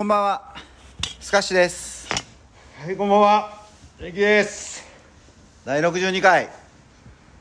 [0.00, 0.54] こんばんは。
[1.20, 2.08] スカッシュです。
[2.82, 3.66] はい、こんばんは。
[3.98, 4.82] レキです。
[5.66, 6.48] 第62回、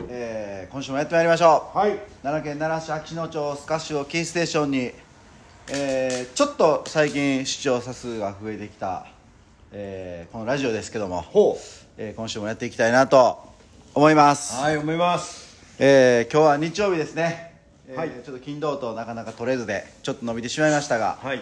[0.10, 1.78] えー今週もやってまいりましょう。
[1.78, 1.98] はい。
[2.22, 4.92] 奈良県奈良市秋野町スカッシュをキーステーションに、
[5.72, 9.08] えーちょっと最近視聴者数が増えてきた、
[9.72, 11.58] えーこのラジオですけども、ほ
[11.98, 13.42] えー今週もやっていきたいなと
[13.96, 15.56] 思います、はい、思います。
[15.80, 17.56] えー今日は日曜日ですね、
[17.88, 18.10] えーはい。
[18.10, 21.20] ちょっと金土となかなか取れずでちょっと伸びてしまいましたが。
[21.24, 21.40] はい。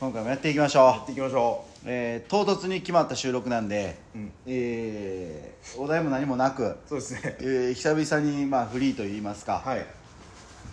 [0.00, 6.76] や今回もやっていきましょっていきましょう、えー唐突に決まった収録なんで、うんえーお題も何もなくう。
[6.88, 7.36] そうですね。
[7.40, 9.86] えー久々にまあフリーといいますか、はい。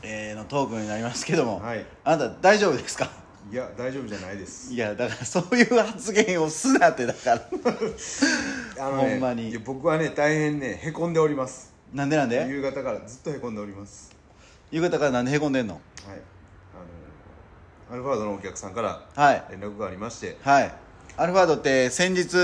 [0.04, 3.10] えーのトークになりますけども、はいあなた大丈夫ですか？
[3.52, 4.74] いや、大丈夫じゃないです。
[4.74, 7.42] いやだからそういう発言をすなってだから
[8.88, 11.74] あのね、ほんまにいや僕はね、大変ね、へこんでおります。
[11.94, 12.46] なんでなんで？
[12.48, 14.12] 夕方からずっとへこんでおります。
[14.72, 15.74] 夕方からなんでへこんでんの？
[15.76, 15.82] はい。
[17.92, 19.44] アルファードのお客さんからはい。
[19.52, 20.74] 連絡がありまして、はい。
[21.18, 22.36] アルファードって先日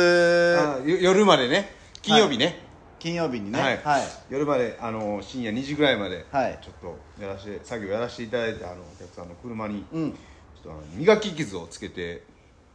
[0.86, 1.72] 夜までね、
[2.02, 2.60] 金曜日ね、
[3.00, 3.60] 金曜日にね。
[3.60, 4.02] はい、はい。
[4.30, 6.60] 夜まであの深夜2時ぐらいまで、はい。
[6.62, 6.74] ちょっ
[7.18, 10.12] とやらして作業やらせていただいてあのお客さんの車に、うん。
[10.12, 10.18] ちょ
[10.60, 12.24] っとあの磨き傷をつけて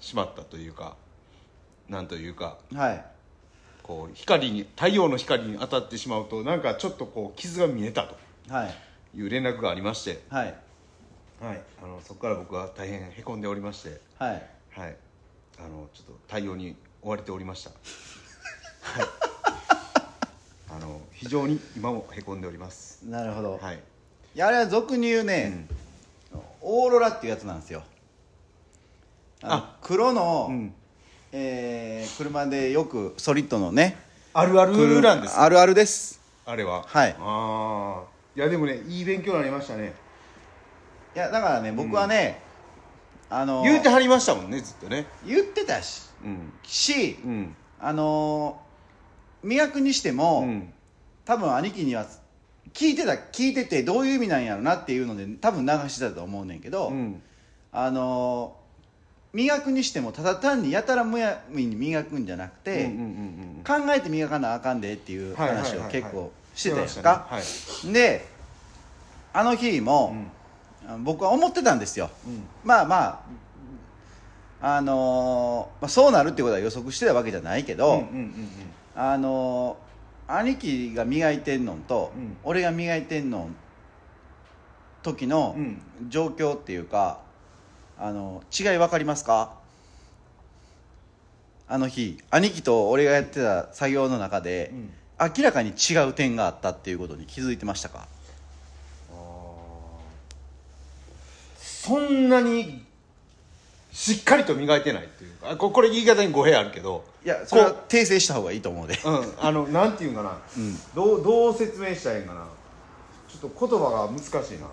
[0.01, 0.97] しまったというか
[1.89, 3.05] なんというかはい。
[3.85, 8.17] こう光に太陽の光に当たってしまうとなんかちょっとこう傷が見えたと
[8.53, 8.75] はい。
[9.19, 10.66] いう連絡がありまして、はい
[11.41, 14.97] はい、あのそこから僕は大変へこんでおりまして、はいはい、
[15.59, 17.71] あのちょっと対応に追われておりました。
[18.83, 19.07] はい
[20.69, 23.01] あの非常に今もへこんでおります。
[23.05, 23.77] なるほど、はい。
[23.77, 25.67] いやあれは俗に言うね、
[26.61, 27.83] オーロラっていうやつなんですよ
[29.43, 30.75] あ黒の、うん
[31.33, 33.97] えー車でよくソリッドのね
[34.33, 35.39] あるあるなんです。
[35.39, 36.85] あるあるですあれは。
[36.87, 38.17] はいああ。
[38.37, 39.95] いやでもねいい勉強になりましたね。
[41.17, 42.43] いやだからね僕はね、
[43.31, 45.07] あの言うてはりましたもんねずっとね。
[45.27, 46.53] 言ってたしうん。
[46.63, 47.57] し、うん。
[47.81, 48.61] あの
[49.43, 50.73] 磨くにしても、うん。
[51.25, 52.07] 多分兄貴には
[52.75, 57.23] 聞いてた聞いててどういう意味なんやろなっていうので多分流してたと思うねんけど、うん。
[57.73, 58.55] あの
[59.33, 68.29] 磨くにしてもただ単にやたらむやみに磨くんじゃなくて、うんうんうん考えて磨かなあかんでっていうはいはいはい話をはい結構してたやんかましたで
[69.33, 70.31] あの日も、うんあ
[71.03, 72.11] 僕は思ってたんですよ。
[72.27, 72.45] うん。
[72.65, 73.25] まあま
[74.61, 78.49] ああのーまあ、そうなるってことは予測してたわけじゃないけど、うんうんうん
[78.95, 79.87] あのー
[80.29, 82.37] 兄貴が磨いてんのんと、うん。
[82.43, 83.49] 俺が磨いてんの
[85.03, 85.81] 時のうん。
[86.09, 87.21] 状況っていうか、
[87.99, 89.55] あの違い分かりますか？
[91.69, 94.91] あの日兄貴と俺がやってた作業の中で、うん。
[95.37, 98.07] 明らかに違う点があったっていうことに気づいてましたか？
[101.87, 102.85] そんなに
[103.93, 108.99] しっかりと磨いてないっていうかあここれ言い方に語弊あるけどいやそれはこ訂正した方がいいと思うで。
[109.05, 110.77] ううんあのなんていうんかな、うん。
[110.95, 112.47] どうどう説明したらいいんかな。
[113.29, 114.67] ちょっと言葉が難しいな。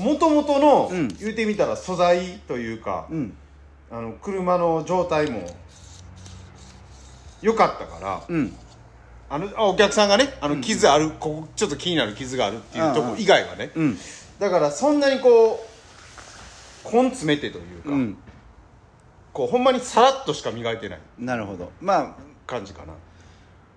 [0.00, 1.08] もともとの、うん。
[1.08, 3.36] 言うてみたら素材というか、うん。
[3.92, 5.46] あの車の状態も
[7.42, 8.56] 良かったからうん
[9.32, 13.98] あのあお客さんがねあの傷ある、ここちょっと気になる傷があるっていうとこ以外はね、うん。
[14.38, 15.54] だからそんなにこ
[16.84, 18.18] う根詰めてというか、うん。
[19.32, 21.00] こうほんまにさらっとしか磨いてない。
[21.18, 21.72] なるほど。
[21.80, 22.14] まあ
[22.46, 22.92] 感じかな。
[22.92, 22.96] い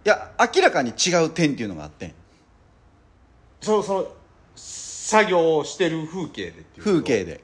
[0.04, 2.14] や明らかに違う点っていうのがあってん。
[3.62, 4.08] そのその
[4.58, 6.82] 作業をしてる風景でっていうと。
[6.82, 7.42] 風景で。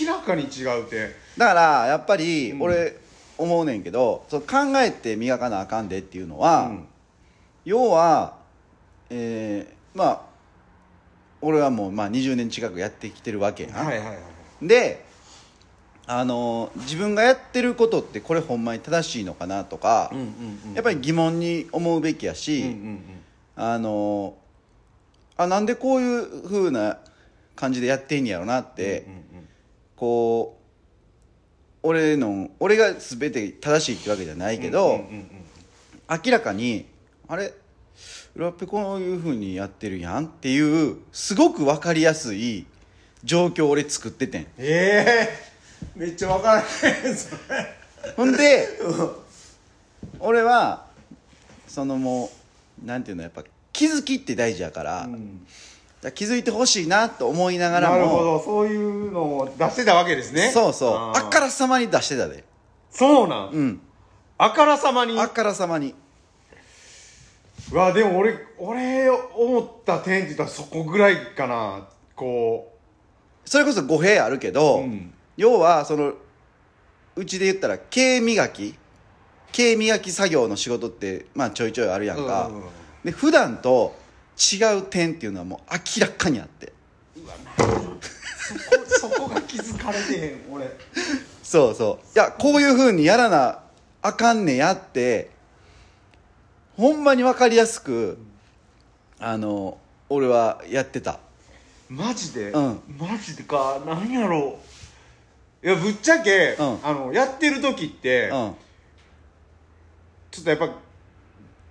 [0.00, 1.10] 明らかに違う点。
[1.36, 2.62] だからやっぱりうん。
[2.62, 2.96] 俺
[3.36, 6.88] 思うねんけど、そう考えて磨かなあかんでっていうのは、うん
[7.64, 8.36] 要は
[9.10, 10.20] えーまあ
[11.40, 14.18] 俺はもうまあ20年近くやってきてるわけやん、はいはいはい
[14.66, 15.04] で
[16.06, 20.26] あのー自分がやってることってこれほんまに正しいのかなとか、うんうん
[20.66, 23.00] うんやっぱり疑問に思うべきやうんし、うんうん。
[23.56, 26.98] あのーあなんでこういう風な
[27.56, 29.22] 感じでやってんやろなって、うんうん
[29.96, 30.62] こう
[31.84, 35.26] 俺の俺が全て正しいってわけじゃないけど、うんうんうん。
[36.24, 36.86] 明らかに
[37.28, 37.52] あれ
[38.34, 42.66] 裏っぺこういう風にやってるやんっていうすごく分かりやすい
[43.24, 44.46] 状況を俺作っててん。
[44.58, 45.52] ええ
[45.96, 47.38] めっちゃ分からへんそれ。
[48.16, 48.68] ほんで
[50.18, 50.86] 俺は
[51.68, 52.30] そのも
[52.82, 55.46] うなんていうのやっぱ気づきって大事やから,、うん。
[56.14, 60.50] 気づいてほしいなと思いながらもなるほどそういうのを出してたわけですね。
[60.52, 60.96] そうそう。
[61.16, 62.44] あからさまに出してたで。
[62.90, 63.80] そうなん、うん。
[64.38, 65.18] あからさまに。
[65.18, 65.90] あからさまに。
[65.90, 65.94] う
[67.76, 72.72] わでも俺俺思った点って言ったらそこぐらいかなこ
[73.44, 75.12] それこそ語弊あるけど、うん。
[75.36, 76.14] 要はその
[77.16, 78.74] うちで言ったら毛磨き。
[79.50, 82.68] 毛磨き作業の仕事ってまあちょいちょいあるやんか、うんうんうん
[83.04, 83.96] で普段と
[84.38, 86.72] 違う点っていうのはもう明らかにあって。
[87.16, 90.70] そこそこが気づかれてへん俺。
[91.42, 92.06] そうそう。
[92.16, 93.58] いやこういうふうにやらな
[94.02, 95.30] あかんねやって
[96.76, 98.18] ほんまに分かりやすく
[99.18, 99.78] あの
[100.08, 101.18] 俺はやってた。
[101.88, 102.80] マジで、うん。
[102.98, 103.80] マジでか。
[103.86, 104.58] なんやろ？
[105.62, 106.78] ういやぶっちゃけ、うん。
[106.82, 108.54] あのやってる時って、うん。
[110.30, 110.70] ちょっとやっぱ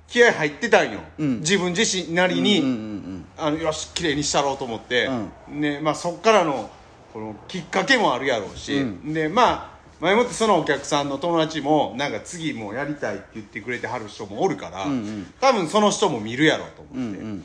[0.08, 1.40] 気合入ってたんよ、うん。
[1.40, 5.10] 自分自身なりに、うんうんあのよし綺麗にしたろうと思って、
[5.48, 6.70] ねまあ、そっからの
[7.12, 9.14] このきっかけもあるやろうし、うん。
[9.14, 9.71] でまあ
[10.02, 15.34] 前もってそのお客さんの友達もなんか次もうやりたいって言ってくれてはる人もおるから、うんうん。
[15.40, 17.44] 多分その人も見るやろうとうんう思っ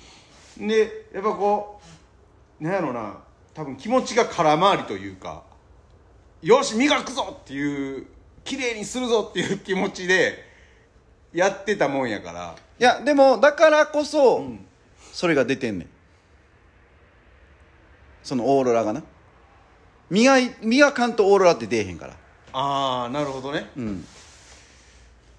[0.56, 1.80] て、んでやっぱこ
[2.58, 3.18] うなんやろな
[3.52, 5.42] 多分気持ちが空回りというか
[6.40, 8.06] よし磨くぞっていう
[8.42, 10.42] 綺麗にするぞっていう気持ちで
[11.34, 12.56] やってたもんやから。
[12.78, 14.64] いやでもだからこそ、ん。
[15.12, 15.88] それが出てんねん。
[18.22, 19.02] そのオーロラがな。
[20.08, 22.16] 磨い磨かんとオーロラって出えへんから
[22.58, 23.70] ああなるほどね。
[23.76, 24.06] うん。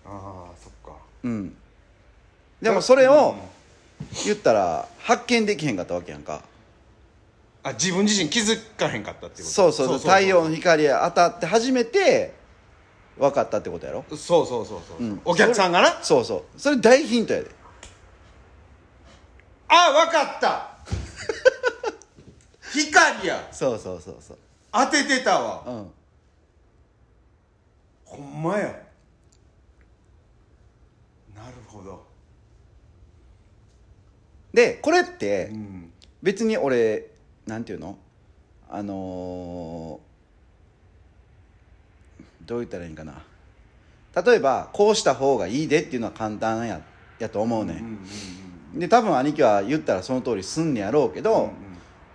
[0.06, 0.92] ああそっか。
[1.24, 1.58] うん。
[2.62, 3.36] でもそれを
[4.24, 6.44] 言ったら発見できへんかったわけやんか。
[7.64, 9.52] あ自分自身気づかへんかったってこと？
[9.52, 9.98] そうそうそう。
[9.98, 12.36] 太陽の光が当たって初めて
[13.18, 14.06] 分かったってことやろ？
[14.12, 15.22] そうそうそうそう、うん。
[15.26, 16.04] お客さんがな？
[16.04, 16.62] そうそう。
[16.62, 17.50] それ大ヒントやで。
[19.70, 20.70] あわかった。
[22.72, 23.48] 光や。
[23.52, 24.38] そうそうそうそう。
[24.72, 25.64] 当ててたわ。
[25.66, 25.92] うん
[28.08, 28.66] ほんまや。
[31.36, 32.06] なるほど。
[34.54, 35.92] でこれってうん。
[36.24, 37.12] 別に俺
[37.46, 37.98] なんていうの？
[38.70, 40.08] あのー
[42.46, 43.22] どう言ったらいいんかな。
[44.26, 46.82] 例えばこうした方がいいでっていうのは簡単や
[47.20, 47.74] やと思うね。
[47.74, 48.00] うんん
[48.74, 51.50] うんで多分兄貴は言ったらその通りすんねやろうけど、うんうん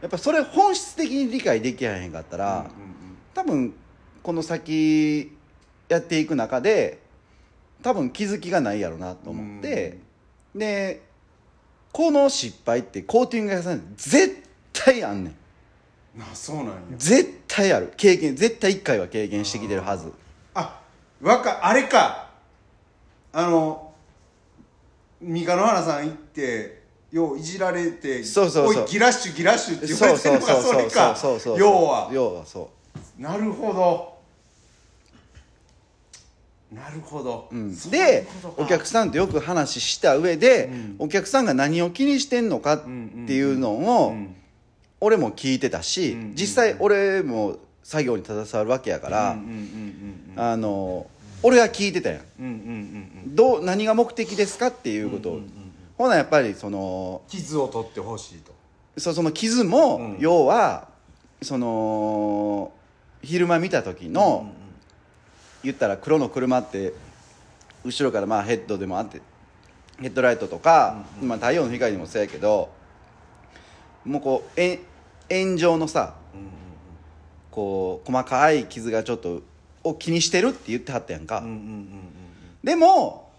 [0.01, 2.71] やっぱそれ本質的に理解できへんかったら、うんうん。
[3.35, 3.73] 多分
[4.21, 5.37] この先
[5.93, 6.99] やっていく中で
[7.83, 9.99] 多分気づきがないやろなと思って、
[10.55, 11.03] で
[11.93, 14.43] この失敗ってコーティング屋さん絶
[14.73, 15.33] 対あんねん。
[15.33, 15.37] うん
[16.21, 16.73] あそうなんや。
[16.97, 17.93] 絶対ある。
[17.97, 20.13] 経験絶対1回は経験してきてるはず。
[20.55, 20.81] あ
[21.23, 22.31] わかあれか。
[23.33, 23.93] あの
[25.21, 28.85] 三日野原さん行ってよういじられてそうそうそう。
[28.85, 32.71] おいギラッシュギラッシュって言わそうれてるのがそうそうそうそれかそうそう要は要はそ
[33.19, 34.12] なるほど
[36.75, 37.59] なるほど、う、う。
[37.59, 38.27] ん、で
[38.57, 40.97] お客さんとよく話した上で、うん。
[41.01, 42.81] お客さんが何を気にしてんのかっ
[43.27, 43.73] ていうの
[44.05, 44.37] を、うん
[45.05, 49.37] 俺も聞いてたし、うんうんうん実際俺も作業に携わるわけやから、
[50.37, 51.09] あの
[51.43, 52.23] 俺は聞いてたやん。
[52.39, 53.35] うんうんうんうん。
[53.35, 55.31] どう何が目的ですかっていうこと。
[55.31, 55.51] を、うんうんうん。
[55.99, 58.53] ほなやっぱりその傷を取ってほしいと。
[58.97, 60.17] そその傷も、うん。
[60.21, 60.87] 要は
[61.43, 62.71] その
[63.23, 64.53] 昼間見た時の、
[65.63, 66.93] 言ったら黒の車って
[67.85, 69.21] 後ろからまあヘッドでもあって
[70.01, 72.71] ヘッドライトとか、まあ、太陽の光にもそうやけど
[74.05, 74.81] もうこうえ
[75.31, 76.47] 炎上のさうんうん
[77.51, 79.43] こう細かい傷がちょっと
[79.85, 81.89] を気にしてるって言ってはったやんか、うんうんうんうん。
[82.65, 83.31] でも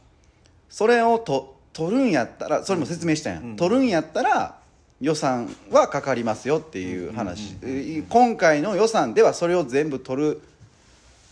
[0.69, 4.59] それをと取るんやったらそれも説明したやん、うん取るんやったら
[5.01, 10.41] 予算はかかりますよっていう話、うんうんうんえ今回の予算ではそれを全部取る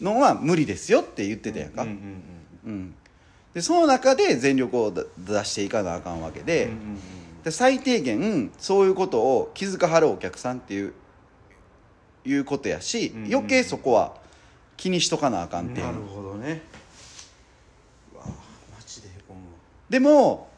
[0.01, 2.95] のは無理ですよって言ってたやんか、うんうんうん
[3.53, 6.99] でその中で全力をだ出していかなあかんわけで,、うんうんうん
[7.43, 10.93] で最低限そういうことを気づかはるお客さんっていう
[12.23, 14.15] いうことやし、うんうん余計そこは
[14.77, 15.85] 気にしとかなあかんっていう。
[15.85, 16.61] なるほどね。
[18.13, 18.33] うわマ
[18.85, 19.41] ジでへこむ
[19.89, 20.49] でも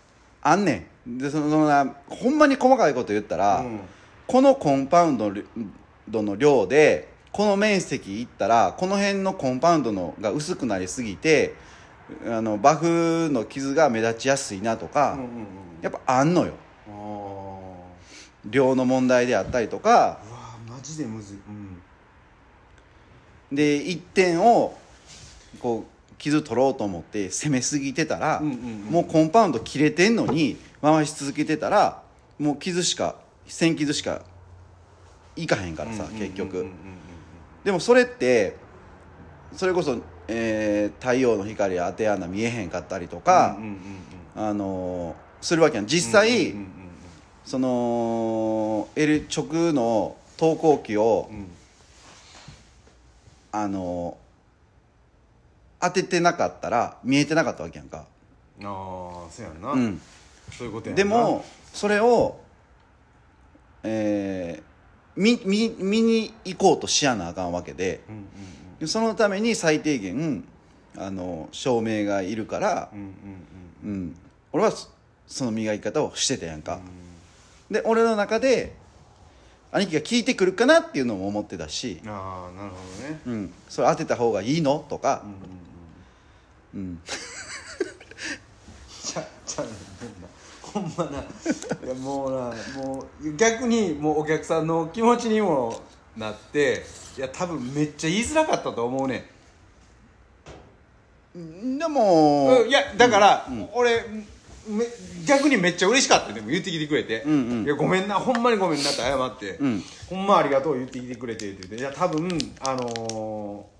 [0.42, 1.18] あんねん。
[1.18, 3.80] でそのそのなほんまに細かいこと言ったら、わうん。
[4.28, 11.56] このコンパウンドの量でこの面積いったらこの辺のコンパウンドのが薄くなりすぎて
[12.28, 15.28] あのバフの傷が目立ちやすいなとか、うんうんうん
[15.84, 16.54] やっぱあんのよ。
[18.46, 20.22] 量の問題であったりとか。
[20.25, 21.38] うわマジでむずい。
[21.38, 21.82] うん。
[23.54, 24.78] で一点を
[25.60, 32.02] こう傷取ろうと思って攻めすぎてたら、うんうんうんもうコンパウンド切れてんのに回し続けてたら
[32.40, 34.22] もう傷しか線傷しか
[35.36, 37.03] いかへんからさ、結局、うんうんうん
[37.63, 38.55] でもそれって
[39.55, 43.58] それこそ、えー太陽の光当て穴見えへんかったりとか
[44.36, 45.88] あのーするわけやん。
[45.88, 46.55] 実際、
[47.43, 51.48] その L 直の投光器をうん。
[53.55, 54.17] あの
[55.79, 58.05] 当ててなかったら見えてなかったわけやんか、あ
[58.63, 58.65] あ
[59.29, 60.01] そうやんな、うん、
[60.58, 62.39] そういうことやでもそれを
[63.84, 64.63] えー
[65.15, 68.25] 見見見に行こうとしやなあかんわけでうんうん
[68.79, 70.43] でそのために最低限
[70.98, 73.08] あの照明がいるからうん、うん
[73.86, 74.15] うんうん、
[74.51, 74.89] 俺はそ
[75.25, 76.79] その磨き方をしてたやんか、
[77.72, 78.75] で俺の中で
[79.72, 83.20] 兄貴が聞いてくるかなっていうのも思ってたし、うんああなるほどね。
[83.25, 84.86] うん、それ当てた方がいいの？
[84.88, 85.24] とか。
[86.74, 86.89] うん、うんうん。
[86.91, 89.63] うん、ちゃちゃ
[90.74, 91.20] ほんまな。
[91.20, 95.82] いやもうなもう逆にもうお客さんの気持ちにも
[96.18, 96.84] なって
[97.18, 99.30] いや多分めっちゃ言いづらかったと思うね
[101.38, 101.77] ん。
[101.77, 104.03] でも、うんいやだから、俺
[104.68, 104.86] め
[105.25, 106.34] 逆にめっちゃ嬉しかった。
[106.34, 107.65] でも言ってきてくれて「んうん。
[107.65, 109.84] いやごめんなほんまにごめんな」って謝って、うん。
[110.10, 112.30] ほんまありがとう言ってきてくれて」って言って「いや多分
[112.62, 113.74] あのー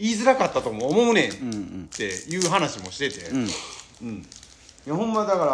[0.00, 1.30] 言いづらかったとも思うねん」
[1.92, 3.48] っていう話もしてて、うん。
[4.00, 4.26] うん、
[4.88, 5.44] いやほんまだか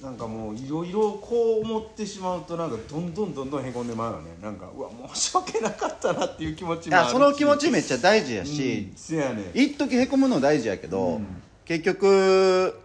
[0.00, 4.30] らなんかもういろいろこう思ってしまうとなんかどんどんどんどんへこんでまうよね。
[4.42, 7.08] なんかうわ申し訳なかったなっていう気持ちいもあるし。
[7.08, 9.50] やその気持ちめっちゃ大事やうんし、せやねん。
[9.52, 11.26] 一時へこむの大事やけど、うん。
[11.66, 12.80] 結局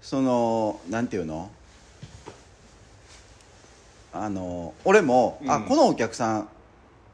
[0.00, 1.50] そのなんていうの？
[4.12, 5.64] あの俺も、あうん。
[5.64, 6.48] このお客さん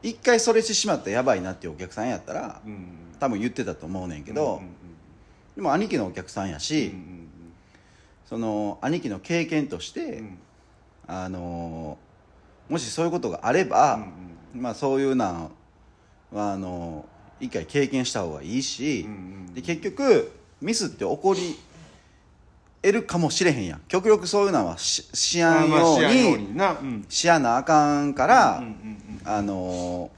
[0.03, 2.85] 一回それしてしまったらやばいなっていうお客さんやったら、うん。
[3.19, 4.69] 多分言ってたと思うねんけど、うんうん
[5.53, 7.20] でも兄貴のお客さんやし、うんうん
[8.31, 10.09] その兄貴の経験として、うん。
[10.09, 10.37] うん
[11.07, 11.97] あの
[12.69, 14.07] もしそういうことがあれば、
[14.55, 15.49] まあそういうな
[16.33, 17.05] あの
[17.41, 19.15] 一回経験した方がいいし、うんう
[19.49, 21.59] んで結局ミスって起こり
[22.81, 23.81] 得るかもしれへんやん。
[23.89, 27.57] 極力そういうのはししやんようにしやな。
[27.57, 29.21] あかんから、うんうん。
[29.25, 30.09] あの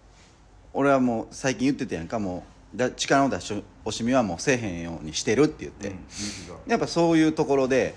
[0.74, 5.98] 俺はもう最近言ってたやんかもうだ力の出し惜しみはもうせえへんようにしてるって言って、うん
[6.68, 7.94] やっぱそういうところで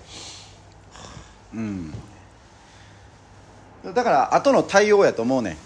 [1.53, 1.93] うん。
[3.93, 5.57] だから後の対応やと思うね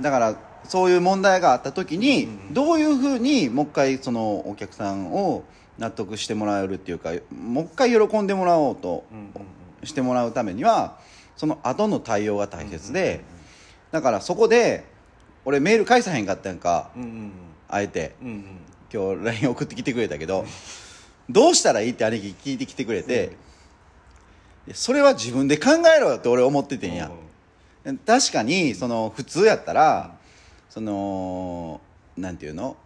[0.00, 0.02] ん。
[0.02, 2.54] だからそういう問題があった時に、うん。
[2.54, 5.44] どういうふうにもう一回そのお客さんを
[5.78, 10.98] 納得してもらえるっていうかもう一回喜んでもらおうとうんうんしてもらうためには
[11.36, 13.20] その後の対応が大切で、
[13.92, 14.84] だからそこで
[15.44, 17.32] 俺メール返さへんかったやんかうんうん
[17.68, 18.44] あえてうんうん。
[18.92, 20.44] 今日 LINE 送ってきてくれたけど
[21.28, 23.32] どうしたらいいって兄貴聞いてきてくれて、
[24.68, 27.10] いやそれは自分で考えろよって俺思っててんや、
[28.06, 30.16] 確かにその普通やったら
[30.70, 31.80] その
[32.16, 32.76] なんていうの？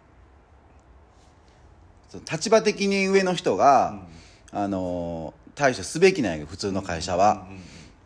[2.09, 4.01] その立場的に上の人が、
[4.51, 7.45] あの対処すべきなんや普通の会社は、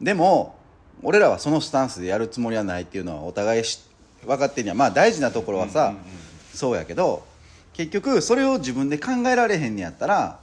[0.01, 0.59] でも
[1.01, 3.79] 俺らはそのスタンスでやるつもりはないっていうのはお互いし
[4.25, 4.73] 分かってんや。
[4.73, 6.24] まあ大事なところはさ、うんうんうん
[6.55, 7.25] そうやけど
[7.73, 10.39] 結局それを自分で考えられへんねやったら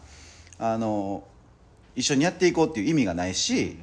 [0.59, 1.25] あの
[1.97, 3.77] 一緒にやっていこうっていう意味がないし、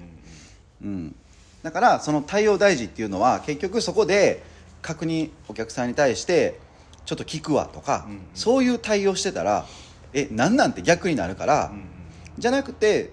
[0.83, 1.15] うん、
[1.63, 4.43] だからその対応大事っていうのは結局そこで
[4.81, 6.59] 確認お客さんに対して
[7.05, 8.21] ちょっと聞くわとか、うんうん。
[8.36, 9.65] そういう対応してたら
[10.13, 11.83] えなんなんて逆になるから、うんうん。
[12.38, 13.12] じゃなくて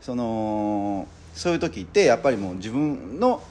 [0.00, 3.42] そのそういう時ってやっぱりもう自分の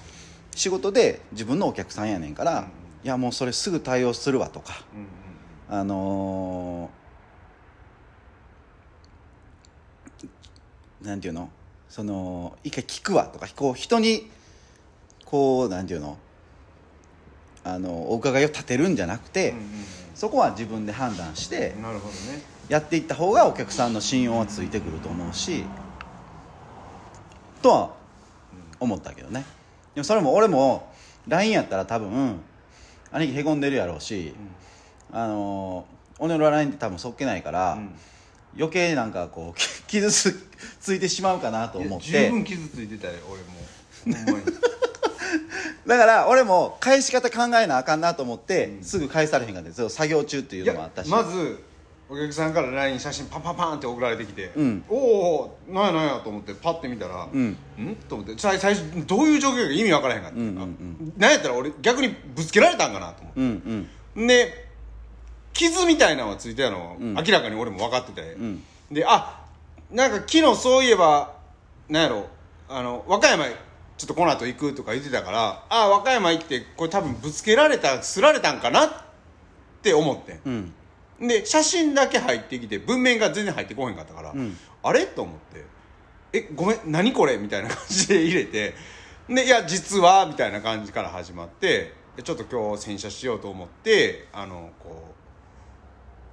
[0.55, 4.83] 仕事で自分のお客さんやねんから、うんうんいやもうそれすぐ対応するわとか。
[4.93, 5.07] うんうん
[5.79, 6.99] あのー
[11.05, 11.49] なんていうの？
[11.87, 13.47] その一回聞くわとか。
[13.55, 14.29] こう人に
[15.25, 16.17] こうなんていうの？
[17.63, 19.63] あのお伺いを立てるんじゃなくて、うんうん
[20.15, 22.41] そこは自分で判断してうんなるほどね。
[22.67, 25.63] やっていった方がお客さんの信用はついてくると思うし
[27.61, 27.93] とは
[28.81, 29.45] 思ったけどね。
[29.95, 30.91] でもそれも俺も
[31.29, 32.41] LINE やったら多分
[33.11, 34.33] 兄貴へこんでるやろうし、
[35.11, 35.85] あの
[36.19, 37.89] 俺の LINE って多分そっけないから、うん。
[38.57, 40.49] 余計なんかこうき 傷つ
[40.79, 43.49] ついてしまうかなと思っいや十て分傷ついてたよ俺も。
[45.85, 48.83] だから俺も返し方考えなあかんなと思って、うん。
[48.83, 49.89] すぐ返されへんかったんですよ。
[49.89, 51.09] 作業中っていうのもあったし。
[51.09, 51.63] まず
[52.11, 54.83] お客さんから LINE 写真パンパンパンって送られてきて、うん。
[54.89, 57.49] おおなんやなんやと思ってパッて見たらうん。
[57.49, 57.95] ん？
[58.07, 63.39] と思って最最初どういう状況か意味わからへんかった、うんうんなんやったら俺逆にぶつけられたんかなと思って。
[63.39, 64.27] うんうん。
[64.27, 64.69] で
[65.53, 67.13] 傷みたいなのがついてたの、ん。
[67.13, 68.63] 明らかに俺も分かってて、ん。
[68.91, 69.45] であ
[69.91, 71.35] なんか昨日そういえば
[71.89, 72.27] なんやろ
[72.67, 78.89] あの和歌山ちょっとこの後行くとか言ってたからあ和歌山行ってこれ多分ぶつけられたすられたんかなっ
[79.81, 80.73] て思ってうんん
[81.19, 84.57] で写真だけ入ってきて文面が全然入ってこへんかったから、ん。
[84.83, 85.05] あれ？
[85.05, 85.65] と思って
[86.31, 88.73] 「えごめん何これ?」みたいな感じで入れて
[89.27, 95.13] でいや実はみたいな感じから始まってでちょっと今日洗車しようと思ってあのこ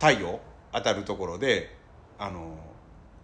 [0.00, 0.40] う太陽
[0.72, 1.74] 当たるところで
[2.18, 2.56] あの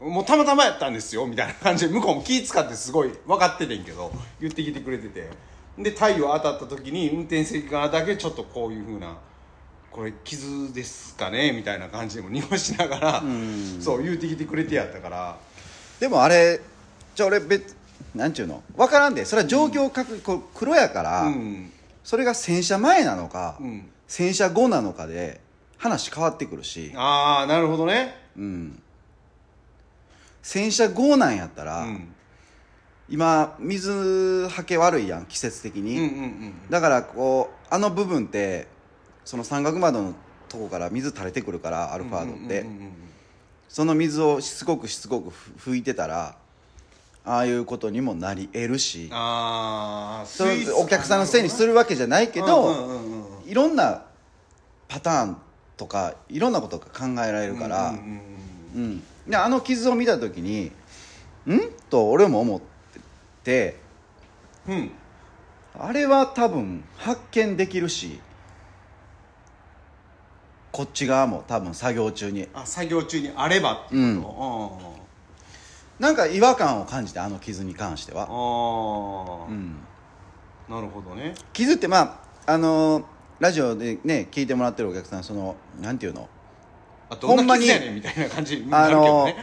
[0.01, 5.31] もうたまたまやったんですよみたいな感じで向こうも気使ってすごい分かっててんけど言ってきてくれてて。
[5.79, 9.17] で太陽当たった時に運転席側だけちょっとこういうふうな
[9.93, 13.23] これ傷ですかねみたいな感じでも濁しながら
[13.81, 15.37] そう言うてきてくれてやったから。
[16.01, 16.61] でもあれ
[17.15, 17.77] じゃあ俺別
[18.15, 18.63] なんちゅうの？
[18.77, 21.71] 分からんでそれは状況確こう黒やから、うん。
[22.03, 23.89] それが洗車前なのか、うん。
[24.09, 25.41] 洗車後なのかで
[25.79, 28.17] 話変わってくるし、ああなるほどね。
[28.37, 28.83] うん、
[30.43, 32.15] 洗車後なんやったら、うん。
[33.09, 36.09] 今水はけ悪いやん季節的に、うんうんう
[36.49, 36.55] ん。
[36.71, 38.67] だからこうあの部分って
[39.25, 40.15] その三角窓の
[40.49, 42.67] とこから水垂れてくるからアルファードって、
[43.69, 46.37] その水をしつこくしつこくふ拭いてたら
[47.25, 49.09] ああいうことにもなり得るし。
[49.13, 53.01] ああそれお客さんのせいにするわけじゃないけど、
[53.47, 54.03] いろんな
[54.89, 55.37] パターン
[55.77, 59.03] とかいろんなことが考えられるから、うん。
[59.27, 60.73] であの傷を見た時に
[61.47, 62.67] 「ん?」と俺も思って
[63.45, 63.81] て。
[64.69, 64.91] うん。
[65.79, 68.21] あれは多分発見できるし
[70.73, 72.49] こっち側も多分作業中に。
[72.55, 75.03] あ作業中にあればっていうこと
[75.99, 78.29] なんか違和感を感じてあの傷に関しては、ああ
[79.49, 79.77] うん、
[80.69, 81.35] なるほどね。
[81.53, 83.05] 傷ってまああのー
[83.39, 86.29] ラジオでね聞いてもらってるお客さんそのなんていうの？
[87.11, 89.37] あどんな傷やねんみたいな感じになるけどね、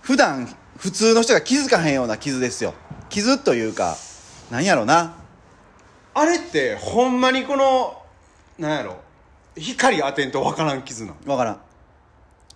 [0.00, 2.74] 普段普通の人が気づかへんような傷ですよ。
[3.10, 3.94] 傷というか
[4.50, 5.16] なんやろな。
[6.14, 8.02] あれってほんまにこの
[8.58, 8.96] なんやろ？
[9.58, 11.60] 光当てんとわからん傷なのわからん。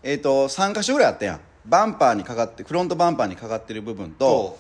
[0.03, 1.41] えっ、と3箇所ぐらいあったやん。
[1.65, 4.59] バンパーにかかってフロントバンパーにかかってる部分と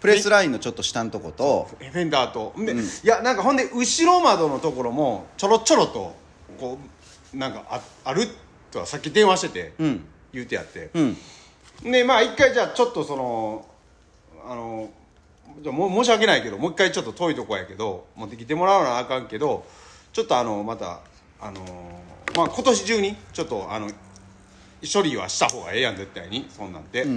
[0.00, 2.54] プレスラインのちょっと下のとことフェンダーと。
[2.56, 2.78] で、うん。
[2.80, 6.16] いやなんかほんで後ろ窓のところもちょろちょろと
[6.58, 6.78] こ
[7.34, 8.28] うなんかあある？
[8.70, 10.04] とはさっき電話しててうん。
[10.32, 11.16] 言うてやって、うん。
[11.90, 13.66] でまあ一回じゃあちょっとその
[14.46, 14.90] あの
[15.62, 19.64] じゃあもう申し訳ないけどもう一回ちょっと遠いとこやけど持ってきてもらわなあかんけど
[20.12, 21.00] ちょっとあのまた
[21.40, 21.60] あの
[22.36, 23.90] まあ今年中にちょっとあの
[24.92, 26.46] 処理はした方がええやん絶対に。
[26.50, 27.08] そんなんて、う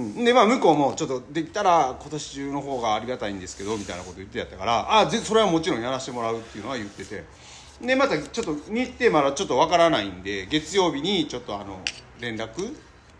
[0.00, 7.24] んでまあ向こうもちょっとできたら今年中の方がありがたいんですけどみたいなこと言ってやったからあぜそれはもちろんやらせてもらうっていうのは言ってて。
[7.80, 11.80] でまたちょっと日程まだちょっとわからないんで月曜日にちょっとあの
[12.20, 12.76] 連絡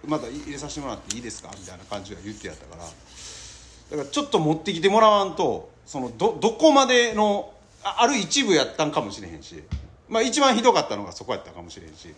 [0.06, 1.50] また入れさせてもらっていいですか？
[1.58, 2.84] みたいな感じで言ってやったから。
[2.84, 9.64] だからちょっと持ってきてもらわんとそのどどこまでのあある一部やったんかもしれへんし
[10.10, 12.14] まあ一番ひどかったのがそこやったかもしれんし。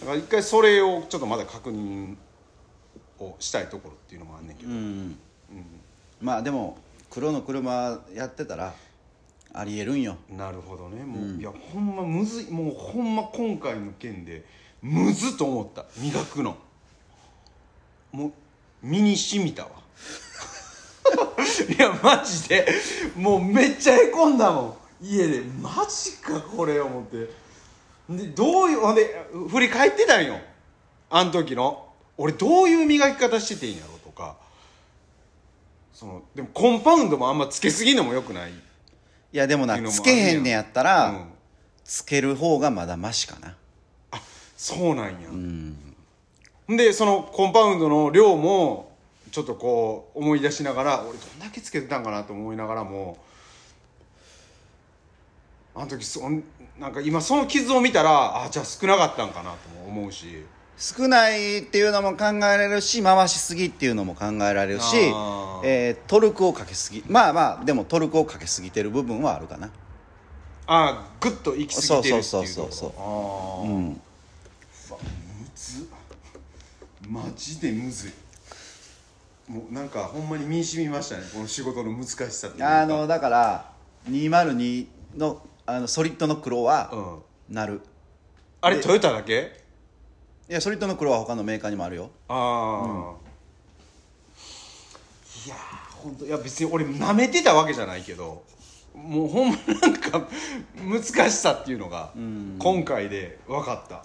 [0.00, 2.16] だから一回それをちょっとまだ確認
[3.20, 5.16] をしたいところっていうのもあんねんけど、うん。
[6.20, 6.76] まあでも
[7.10, 8.74] 黒の車やってたら
[9.54, 10.16] ありえるんよ。
[10.28, 11.04] なるほどね。
[11.04, 12.50] もう、いやほんまむずい。
[12.50, 14.44] もうほんま今回の件で
[14.82, 15.86] むずっと思った。
[15.98, 16.56] 磨くの。
[18.12, 18.32] もう
[18.82, 19.70] 身に染みたわ。
[21.68, 22.68] いやマジで。
[23.16, 27.30] もうめっちゃへこんだもん家でマジかこれ思って。
[28.08, 30.38] でどういうほんで振り返ってたんよ。
[31.10, 31.86] あの時の。
[32.16, 34.36] 俺どういう磨き方してていいんやろとか。
[35.92, 38.50] そのでもコンパウンドもあんまつけすぎんのもよくない。
[38.50, 38.54] い
[39.32, 41.28] やでもなつけへんねやったら、うん。
[41.84, 43.56] つける方がまだマシかな。
[44.10, 44.20] あ
[44.56, 45.76] そうなんや、うん。
[46.68, 48.96] でそのコンパウンドの量も
[49.30, 53.18] ちょっとこう思い出しながら俺どんだけつけてたんかなと思いながらも
[55.78, 56.42] あの時そん
[56.78, 60.44] なんか今その傷を見たらあじゃあ少なかったんかなとも思うし。
[60.80, 65.60] 少ないっていうのも考えられるし回しすぎっていうのも考えられるしあ、ー。
[65.64, 67.02] えートルクをかけすぎ。
[67.08, 69.70] まあまあでもトルクをかけすぎてる部分はあるかな。
[70.68, 73.88] あグッと行き過ぎてるっていうそうそうそうそうああ、うん。
[73.88, 74.00] む
[75.56, 75.86] ずっ
[77.08, 78.12] マジでむずい。
[79.48, 82.82] もうなんかほんまに身に染みましたねこの仕事の難しさっていうか。
[82.82, 83.72] あのだから
[84.08, 84.86] 202
[85.16, 87.54] のあのソリッドの黒はうん。
[87.54, 87.82] なる、
[88.62, 89.60] あれトヨタだけ？
[90.48, 92.10] いやソリッドの黒は他のメーカーにもあるよ。
[92.26, 93.14] ああ、
[95.46, 95.58] いやー
[95.96, 98.42] 本当いや別に俺舐めてたわけじゃないけど
[98.94, 100.26] もうほんまなんか
[100.82, 102.12] 難しさっていうのが
[102.58, 104.04] 今回で分かった。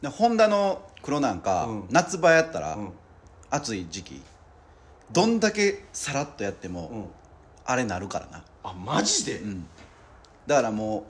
[0.00, 1.84] でホンダの黒なんか、うん。
[1.90, 2.92] 夏場やったら、うん。
[3.50, 4.22] 暑い時期
[5.12, 7.04] どんだけさらっとやっても、うん。
[7.66, 8.42] あれなるからな。
[8.62, 9.66] あマジで、ん
[10.46, 11.06] だからも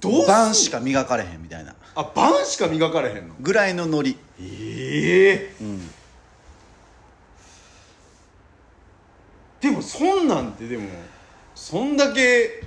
[0.00, 1.74] どうすんう晩しか磨かれへんみたいな。
[1.94, 3.34] あ晩しか磨かれへんの？
[3.40, 4.16] ぐらいのノリ。
[4.40, 5.54] ええ。
[5.60, 5.90] うん。
[9.82, 10.88] そんなんてでも
[11.54, 12.64] そんだけ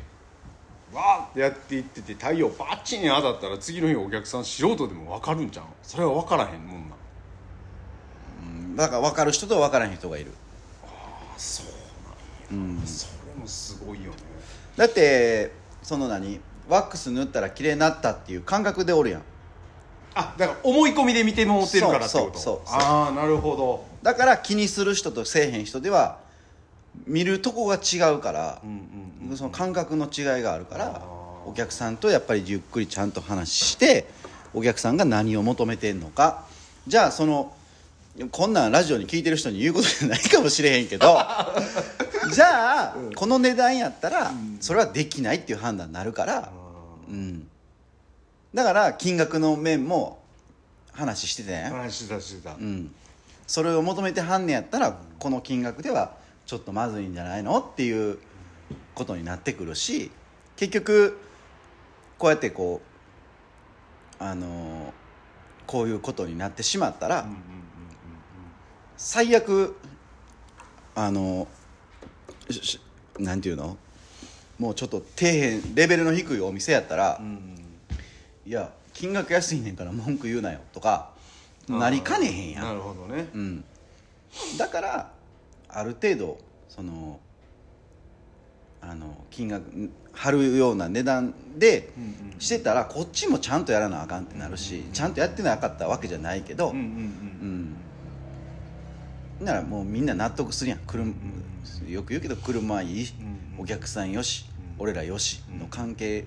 [0.93, 6.95] わーってやっていってて太陽バッチリ当たったら次の日お客さん素人でも分かるんじゃんそれは分からへんもんな。
[8.45, 8.75] ん。
[8.75, 10.31] だから分かる人と分からへん人がいる。
[10.83, 14.17] あそうなんや、それもすごいよね
[14.75, 16.39] だってその何？
[16.69, 19.21] ワックス塗ったら綺麗になったっていう感覚でおるやん。
[20.15, 22.39] あだから思い込みで見てもってるからってこと？
[22.39, 23.85] そうそうそうああなるほど。
[24.01, 26.19] だから気にする人とせえへん人では
[27.05, 28.61] 見るとこが違うから、
[29.35, 31.01] その感覚の違いがあるから
[31.45, 34.07] お客さんとやっぱりゆっくりちゃんと話して
[34.53, 36.45] お客さんが何を求めてんのか。
[36.87, 37.53] じゃあその
[38.31, 41.17] こんなんラジオに聞いてる人に言うことじゃないかもしれへんけど
[42.31, 46.51] じゃあ、この値段やったら、それはできないっていう判断になるから、
[47.09, 47.47] うん、
[48.53, 50.21] だから金額の面も
[50.93, 52.93] 話してたやん、話してたしてた、うん、
[53.47, 58.19] それを求めてはんねやったらこの金額ではちょっとまずいんじゃないのっていう
[58.95, 60.11] ことになってくるし
[60.55, 61.19] 結局
[62.17, 62.81] こうやってこ
[64.19, 65.03] うあのー
[65.65, 67.25] こういうことになってしまったら、
[68.97, 69.75] 最悪
[70.95, 71.62] あのしし
[73.19, 73.77] なんていうの？
[74.59, 77.19] もうちょっと底辺レベルの低いお店やったら、
[78.45, 81.09] いや金額安いねんから文句言うなよとか
[81.67, 82.63] なりかねへんやん。
[82.63, 83.27] なるほどね。
[83.33, 83.63] うん、
[84.57, 85.11] だから
[85.69, 86.37] ある程度
[86.69, 87.19] その
[88.81, 91.89] あの金額ん張るような値段で
[92.37, 96.83] してたらこっちもちゃんとやらなあかんってなるしちゃんとやってなかったわけじゃないけど、うんうん。
[96.83, 97.77] うん
[99.43, 100.79] ならもうみんな納得するやん。
[100.79, 101.13] 車
[101.87, 103.07] よく言うけど車いい、
[103.57, 106.25] お客さんよし、俺らよしの関係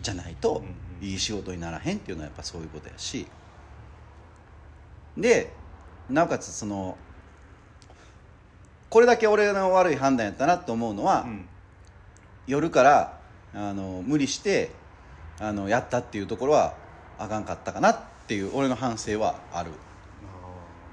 [0.00, 0.64] じゃないと、
[1.00, 3.26] いい仕事にならへんっていうのはやっぱそういうことやし。
[5.16, 5.52] で
[6.10, 6.96] なおかつその
[8.90, 11.48] これだけ俺の悪い判断やったなって思うのは、うんうん。
[12.46, 13.18] 夜から
[13.54, 14.70] あの無理して
[15.40, 16.74] あのやったっていうところは
[17.18, 19.70] あかんかったかなっていう俺の反省はある、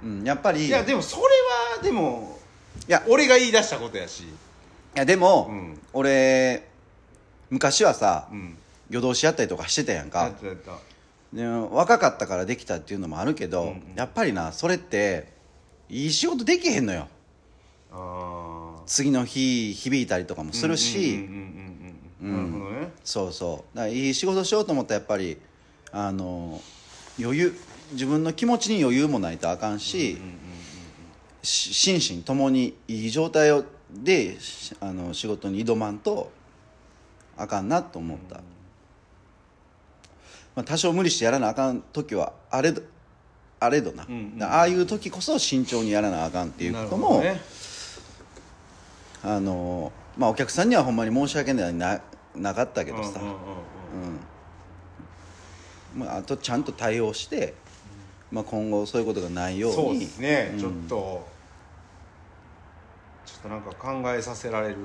[0.03, 1.23] うん、やっぱりいやでもそれ
[1.77, 2.37] はでも
[2.87, 4.23] いや俺が言い出したことやし。
[4.23, 4.25] い
[4.95, 5.79] やでも、うん。
[5.93, 6.67] 俺
[7.49, 8.57] 昔はさ、うん。
[8.89, 10.71] 夜通しやったりとかしてたやんやかったやった。
[11.31, 13.83] で若かったからできたっていうのもあるけど、うんうん。
[13.95, 15.31] やっぱりなそれって
[15.89, 17.07] いい仕事できへんのよ。
[17.91, 21.21] ああ次の日響いたりとかもするし、うん
[22.21, 22.35] うんうんうん。
[22.35, 22.51] うん。
[22.51, 22.91] なるほどね。
[23.03, 23.77] そうそう。
[23.77, 25.37] だからいい仕事しようと思ったらやっぱり
[25.91, 26.61] あの
[27.19, 27.59] 余裕
[27.93, 30.17] 自分の気持ちに余裕もないとあかんし,、
[31.41, 36.31] し心身ともにいい状態をでしあの仕事に挑まんと
[37.37, 38.35] あかんなと思った、
[40.55, 42.81] まあ、多少無理してやらなあかん時はあれど
[43.59, 44.05] あれどな、
[44.41, 47.39] ああいう時こそ慎重にやらなあかんっていうなことも、ね。
[49.23, 52.01] あのまあお客さんにはほんまに申し訳ないな
[52.35, 53.25] なかったけどさ、う
[55.97, 55.99] ん。
[55.99, 57.53] まあ、あとちゃんと対応して、
[58.33, 59.75] まあ、今後そういうことがないように。
[59.75, 60.59] そうですね、うん。
[60.59, 61.27] ちょっと
[63.27, 64.75] ちょっとなんか考えさせられる。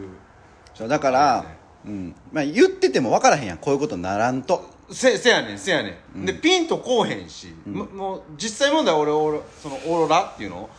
[0.75, 1.49] そうだから、ね。
[1.87, 2.15] うん。
[2.31, 3.59] まあ、言ってても分からへんやん。
[3.59, 4.77] こういうことならんと。
[4.91, 10.71] せせやねんせやねん、でピンとこうへんし、ももう実際問題俺俺そのオーロラっていうのを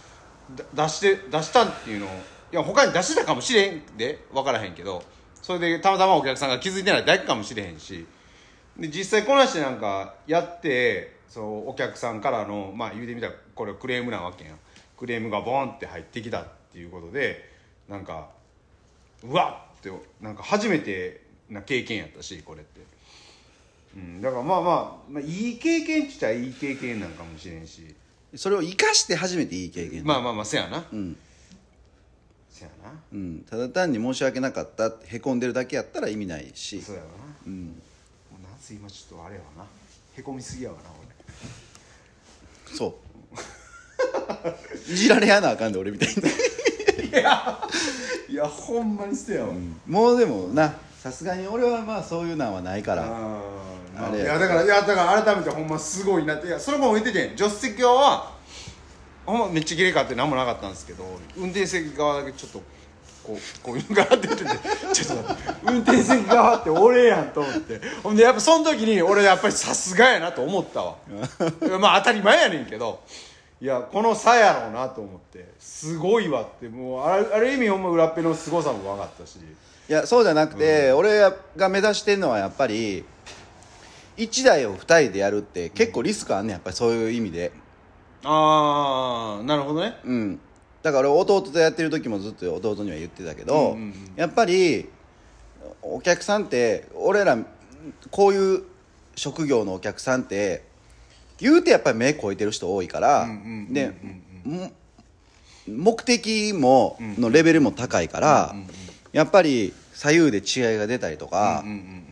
[0.73, 5.03] だ出して出したっていうのをいや他に出してたかもしれんで分からへんけど
[5.43, 8.07] それでたまたまお客さんが気づいてないだけかもしれへんし
[8.79, 14.59] で実際こなしてなんかやってそうお客さんからのまあ言うてみたらこれクレームなわけやん。
[14.97, 17.49] クレームがボンって入ってきたっていうことで
[17.87, 18.27] なんか
[19.23, 22.81] うわっってなんか初めてな経験やったしこれって。
[23.95, 27.95] うん、だからまあまあ、まあ、いい経験って言ったらいい経験なんかもしれんし。
[28.35, 30.05] それを生かして初めていい経験。
[30.05, 31.17] まあまあまあせやな、うん。
[32.51, 32.91] せやな。
[33.11, 36.79] うん、ただ単に申し訳なかったってへこんでるだけやったら意味ないし。
[36.81, 37.13] そうやわな。
[37.47, 37.65] うん。
[37.65, 37.71] も
[38.39, 39.65] うなんせ今ちょっとあれやわな。
[40.15, 40.83] へこみすぎやわな
[42.73, 42.97] そ
[44.87, 44.91] う。
[44.91, 46.15] いじられやなあかんで俺みたいに。
[47.11, 47.59] 俺いや
[48.29, 49.53] いやほんまにせやわ、
[49.87, 53.03] もうでもなさすがに俺はまあそういうのはないから。
[53.05, 53.41] あ
[53.97, 57.37] あれいやだからいやだから改めてほんますごいなっていやそれも言っててん。
[57.37, 58.31] 助手席側は
[59.25, 61.03] ほんまめっちゃ綺麗かって何もなかったんですけど
[61.35, 62.61] 運転席側だけちょっと
[63.29, 64.49] こうこういうのがって言ってて
[64.93, 67.79] ちょっと待って運転席側って俺やんと思って。
[68.01, 70.95] ほんでやっぱその時に俺やっぱりさすがやなと思ったわ。
[71.79, 73.01] まあ当たり前やねんけど
[73.61, 79.37] いやこの差やろうなと思ってすごいわってもうあるある意味ほんま裏っぺの凄さも分かったし。
[79.37, 81.19] いやそうじゃなくて、俺
[81.55, 83.03] が目指してるのはやっぱり
[84.17, 87.51] 1台を2人でやるって結構リスクあんねんやっぱりそういう意味で。
[88.23, 89.97] ああなるほどね。
[90.03, 90.39] うん
[90.81, 93.93] だから弟とやってる時もずっと弟には言ってたけど、うんうんうん。
[94.15, 94.87] やっぱり
[95.81, 97.37] お客さんって俺ら
[98.11, 98.63] こういう
[99.15, 100.63] 職業のお客さんって
[101.39, 103.27] 言うてやっぱり目超えてる人多いから、
[105.67, 108.55] 目的ものレベルも高いから、
[109.11, 112.05] やっぱり左右で違いが出たりとか、うんうん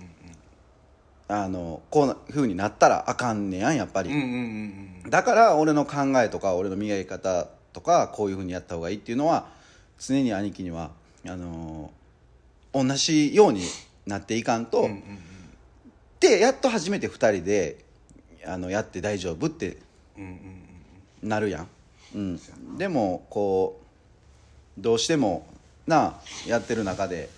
[1.29, 5.09] あのこうなふうになったらあかんねやんやっぱり、うんうんうんうん。
[5.09, 9.47] だから俺の考えとか俺の磨き方とかこういうふうにやった方がいいっていうのは
[9.99, 10.91] 常に兄貴には
[11.25, 11.97] あのー
[12.73, 13.61] 同じように
[14.05, 15.03] なっていかんと、うんうん
[16.19, 17.85] でやっと初めて2人で
[18.43, 19.77] あのやって大丈夫って
[20.17, 20.29] うんうん
[21.21, 21.67] うんなるやん、
[22.15, 22.39] うん、
[22.75, 23.79] でもこ
[24.79, 25.45] うどうしても
[25.85, 26.13] なあ
[26.47, 27.29] やってる中で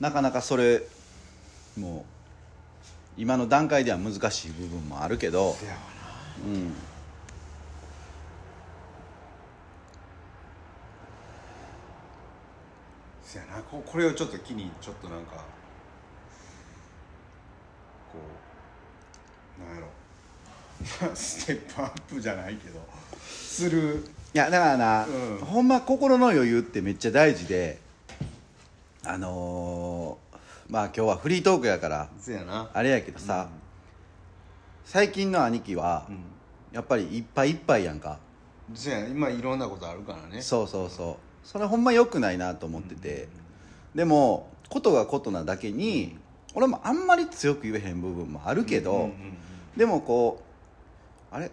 [0.00, 0.82] なかなかそれ
[1.78, 2.04] も
[3.16, 5.54] う今の段階では難しい部分もあるけど
[6.44, 6.74] うん
[13.26, 13.60] せやな。
[13.62, 15.32] ここれをちょっと機にちょっとなんか
[18.12, 18.18] こ
[19.58, 19.88] うなんやろ。
[21.16, 22.80] ステップアップじゃないけど
[23.20, 24.04] する。
[24.32, 25.38] いやだからな、うん。
[25.38, 27.80] ほんま心の余裕ってめっちゃ大事で
[29.04, 30.36] あのー
[30.68, 32.70] まあ今日はフリートークやからせやな。
[32.72, 33.48] あれやけどさ、
[34.84, 36.24] 最近の兄貴は、うん。
[36.72, 38.18] やっぱりいっぱいいっぱいやんか。
[38.74, 40.42] せや今いろんなことあるからね。
[40.42, 43.28] そうそうそうそれほんま良くないなと思ってて、
[43.94, 46.16] でもことがことなだけに
[46.54, 49.12] 俺もあんまり強く言えへん部分もあるけど、うんうん
[49.76, 50.42] でもこ
[51.30, 51.50] うあれ？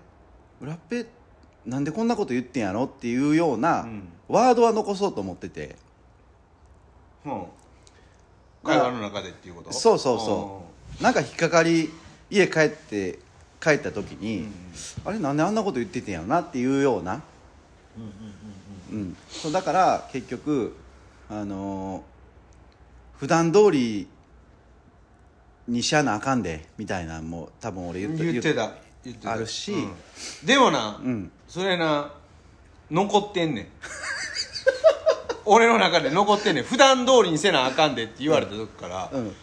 [0.62, 1.06] 裏っぺ
[1.66, 4.08] なんでこんなこと言ってんやろっていうようなうん。
[4.30, 5.76] ワードは残そうと思ってて、
[7.26, 7.30] う。
[7.30, 7.46] んうん
[8.64, 9.74] 会話の中でっていうこと？
[9.74, 10.64] そうそうそ
[11.00, 11.04] う。
[11.04, 11.90] なんか引っかかり
[12.30, 13.20] 家帰って
[13.60, 14.48] 帰った時に、
[15.04, 15.20] あれ？
[15.20, 17.22] なんであんなこと言っててんやろなっていうような、
[18.94, 19.18] うん。
[19.30, 20.76] そうだから結局
[21.30, 22.14] あのー
[23.24, 24.08] 普段通り
[25.68, 28.72] にしゃなあかんでみたいなのも多分俺言って言ってた。
[29.04, 29.32] 言ってた。
[29.32, 29.72] あるし。
[29.72, 29.94] うん。
[30.46, 31.32] でもな、うん。
[31.48, 32.12] それな
[32.92, 33.68] 残ってんねん。
[35.46, 36.64] 俺の中で残ってんねん。
[36.66, 39.36] 普段通りにせなあかんでって言われた時から、うん。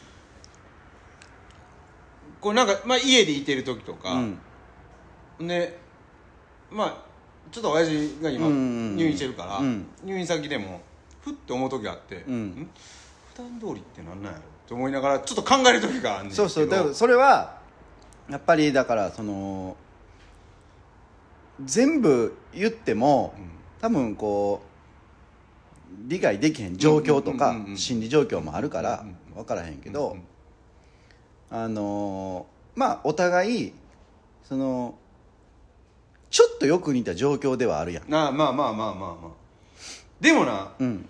[2.40, 5.46] こうなんか、まあ、家でいてる時とか、うん。
[5.46, 5.78] で
[6.70, 7.09] まあ
[7.50, 9.86] ちょっと親父が今入院してるから、うん。
[10.04, 10.80] 入院先でも
[11.20, 12.46] ふって思う時があって、うん。
[12.46, 12.70] ん？
[13.34, 16.68] 普段通りってなんなんやろって思いながらちょっと考える時があんねんそうそう。
[16.68, 17.58] だからそれは
[18.28, 19.76] やっぱりだからその
[21.64, 23.50] 全部言っても、うん。
[23.80, 24.70] 多分こう
[26.06, 30.16] 理解できへん状況とか心理状況もあるから分からへんけど、
[31.50, 33.72] あのーまあお互い
[34.44, 34.94] その
[36.30, 38.10] ちょっとよく似た状況ではあるやん。
[38.10, 39.30] なあまあまあまあまあまあ。
[40.20, 41.08] でもなうん。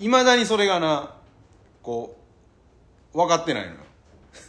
[0.00, 1.14] いまだにそれがな
[1.82, 2.16] こ
[3.14, 3.76] う分かってないのよ。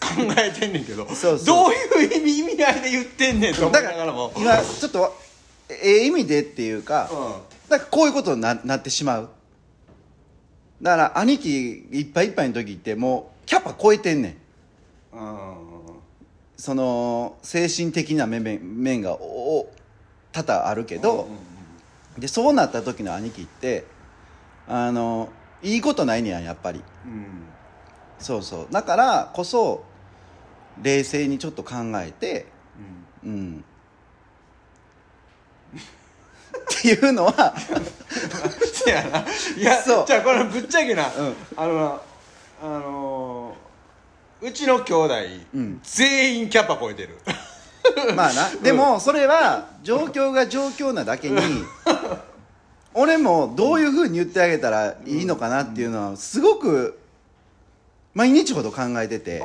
[0.02, 1.06] 考えてんねんけど。
[1.08, 1.46] そうそう。
[1.46, 5.16] どういう意味意味合いで言ってんねんと思いだからながらも今ちょっと
[5.70, 9.30] ええ意味でっていうか、うだからこういうことにななってしまう。
[10.82, 14.38] だから兄貴いっぱいいっぱいの時ってもうキャパ超えてんね
[15.14, 15.20] んん。
[15.20, 15.77] うん
[16.58, 19.70] その精神的な面面面がお
[20.32, 21.28] 多々あるけど、
[22.18, 23.86] でそうなった時の兄貴って
[24.68, 25.30] あの
[25.62, 26.84] いいことないねややっぱり。
[27.06, 27.44] うん。
[28.20, 28.68] そうそう。
[28.72, 29.84] だからこそ
[30.82, 32.48] 冷静にちょっと考えて
[33.24, 33.32] うん。
[33.32, 33.64] うん。
[36.60, 37.54] っていうのは
[38.74, 39.26] せやな。
[39.56, 40.06] いやそう。
[40.08, 41.36] じゃあこれぶっちゃけな、うん。
[41.56, 42.02] あのな
[42.64, 43.47] あのー
[44.42, 45.14] うちの兄弟、
[45.56, 45.80] うん。
[45.84, 47.18] 全員キャパ超えてる。
[48.16, 48.50] まあな。
[48.62, 51.38] でもそれは状況が状況なだけに
[52.94, 57.00] 俺もどういうふうに言ってあげたらいいのかなっていうのはすごく
[58.14, 59.40] 毎日ほど考えてて。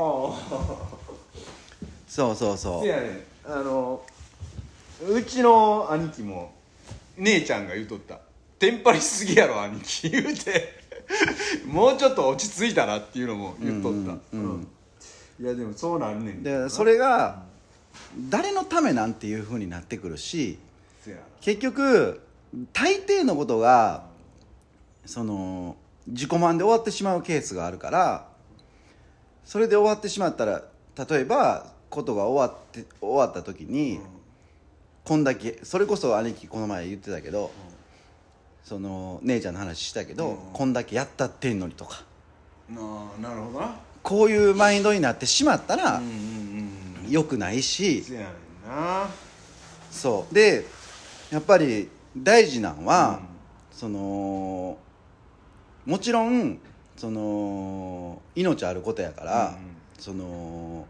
[2.08, 4.02] そうそうそせやねあの
[5.08, 6.52] うちの兄貴も
[7.16, 8.18] 姉ちゃんが言うとった
[8.60, 10.82] 「テンパりしすぎやろ兄貴」言うて。
[11.66, 14.40] もうちょっと落ち着いたらっていうのも言っとった、うんうん。
[14.40, 14.68] うん
[15.42, 17.42] いやでもそうなんねんうでそれが
[18.30, 20.56] 誰のためなんていうふうになってくるし
[21.40, 22.22] 結局
[22.72, 24.04] 大抵のことが
[25.04, 25.74] その
[26.06, 28.28] 自己満で終わってしまうケースがあるから
[29.44, 30.62] それで終わってしまったら
[31.08, 34.00] 例えばことが終わって終わった時に、
[35.04, 37.50] こんだけそれこそ兄貴この前言ってたけど、
[38.64, 40.36] その姉ちゃんの話したけど、うん。
[40.52, 42.04] こんだけやったってんのにとか。
[42.70, 46.12] なあなるほどなこういうマインドになってしまったらうんうん
[47.04, 48.04] うん良くないし、
[49.90, 50.34] そう。
[50.34, 50.64] で
[51.30, 53.20] やっぱり大事なんは、
[53.70, 54.78] その
[55.84, 56.58] もちろん
[56.96, 59.76] その命あることやから、うんうん。
[59.98, 60.86] その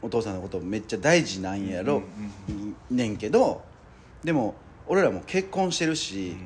[0.00, 2.02] お父さんのことめっちゃ大事なんやろ、
[2.90, 3.62] ねんけど
[4.22, 4.54] でも
[4.86, 6.36] 俺らも結婚してるし、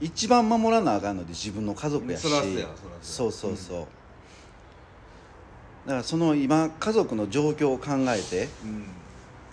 [0.00, 2.22] 一番守らなあかんので自分の家族やし。
[2.22, 2.66] そうや
[3.00, 3.86] そうそうそう、
[5.86, 8.86] だからその今家族の状況を考えてうん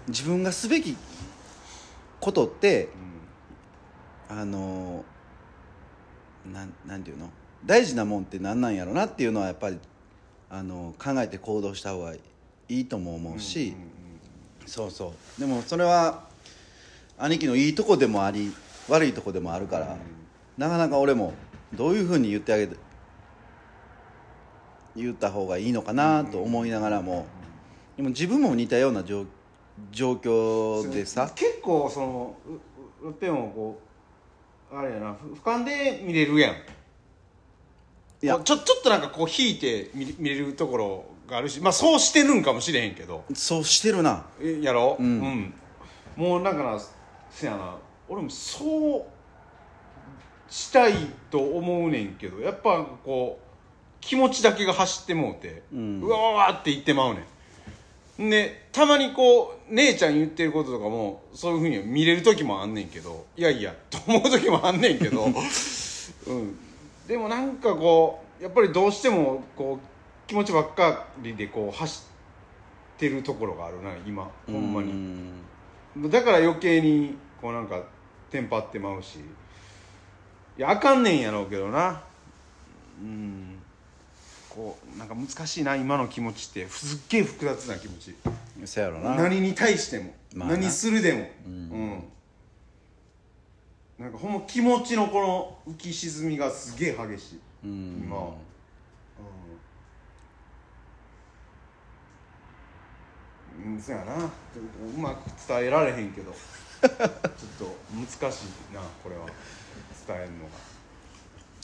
[0.07, 0.97] 自分がすべき
[2.19, 2.89] ことって
[4.27, 5.05] あの
[6.51, 7.29] なんなんていうの？
[7.65, 9.79] 大事なもんって何なんやろなっていうのはやっぱり
[10.49, 12.19] あの考えて行動した方がい
[12.67, 13.75] いとも思うし、
[14.65, 15.39] そうそう。
[15.39, 16.25] でもそれは
[17.17, 18.53] 兄貴のいいとこでもあり
[18.89, 19.95] 悪いとこでもあるから、
[20.57, 21.33] なかなか俺も
[21.73, 22.75] どういうふうに言ってあげて
[24.95, 27.25] 言った方がいいのかなと思いながらも、
[27.97, 29.25] でも自分も似たような状
[29.91, 31.31] 状況でさ。
[31.35, 32.35] 結構その
[33.01, 33.81] うっぺんをこ
[34.71, 36.55] うあれやな俯瞰で見れるやんい
[38.25, 45.53] やちょちょっとなんかこう引いて見見れるところがあるしまあそうしてるんかもしれへんけどそうしてるなえやろうん
[46.15, 46.79] もうなんかな
[47.29, 47.75] せやな
[48.07, 49.05] 俺もそう
[50.49, 50.93] したい
[51.29, 53.52] と思うねんけどやっぱこう
[54.05, 56.01] 気持ちだけが走ってもうて、うん。
[56.01, 58.29] うわわわって言ってまうねん。
[58.29, 65.25] でたまにこう姉ちゃん言ってることとかもそういうふうに見れる時もあんねんけどいやいやと思う時もあんねんけど、
[66.27, 66.57] うん、
[67.07, 72.03] でもなんかこうやっぱりどうしてもこう気持ちばっかりでこう走
[72.95, 74.93] ってるところがあるな今ほんまに。
[75.95, 77.81] にだから余計にこうなんか
[78.29, 79.19] テンパってまうし。
[80.55, 82.03] いやあかんねんやろうけどな。
[83.01, 83.52] うん
[84.55, 88.15] こうなんか難しいな今の気持ちってすっげえ複雑な気持ち。
[88.65, 89.15] そやろな。
[89.15, 90.57] 何に対しても、まあな。
[90.57, 91.29] 何するでも。
[91.47, 91.53] うん。
[91.53, 92.03] うん。
[93.99, 95.21] なんかほんま気持ちのこ
[95.67, 97.39] の浮き沈みがすげえ激しい。
[97.65, 98.03] うん。
[98.05, 98.15] 今。
[98.15, 98.33] は
[103.65, 104.15] うん、うん、そやな。
[104.15, 104.29] う
[104.97, 106.31] まく伝えられへんけど。
[106.83, 107.09] ちょっ
[107.57, 109.25] と難しいなこれは。
[110.07, 110.73] 伝えるのが。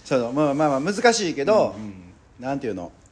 [0.03, 2.08] そうだまあまあまあ難しいけど、うん
[2.39, 2.91] なんていうの？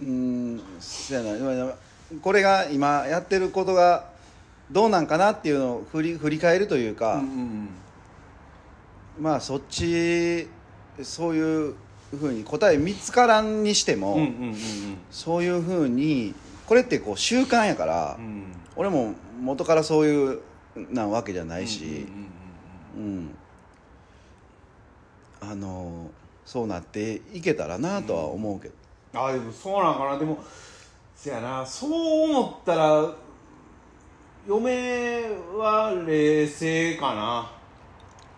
[0.00, 1.36] うーんそやな。
[1.36, 1.74] 今
[2.20, 4.04] これが今やってることが
[4.70, 7.68] どうなんかなっていうのを振り振り返るというか、うんうん
[9.20, 10.48] まあそっち
[11.02, 11.74] そういう
[12.18, 14.56] ふうに答え見つからんにしても、うんうんうん
[15.10, 16.34] そういうふうに
[16.66, 18.24] これってこう習慣やから、うん。
[18.24, 20.40] うん俺も元からそういう
[20.90, 22.06] なわけじゃないし、
[22.96, 23.16] うんうんうん。
[23.16, 23.36] うん
[25.42, 26.10] あの
[26.44, 28.74] そうなっていけたらなとは思うけど、
[29.14, 30.18] あでもそうなんかな。
[30.18, 30.38] でも
[31.16, 31.66] せやな。
[31.66, 33.10] そう思ったら
[34.46, 35.22] 嫁
[35.56, 37.50] は冷静かな。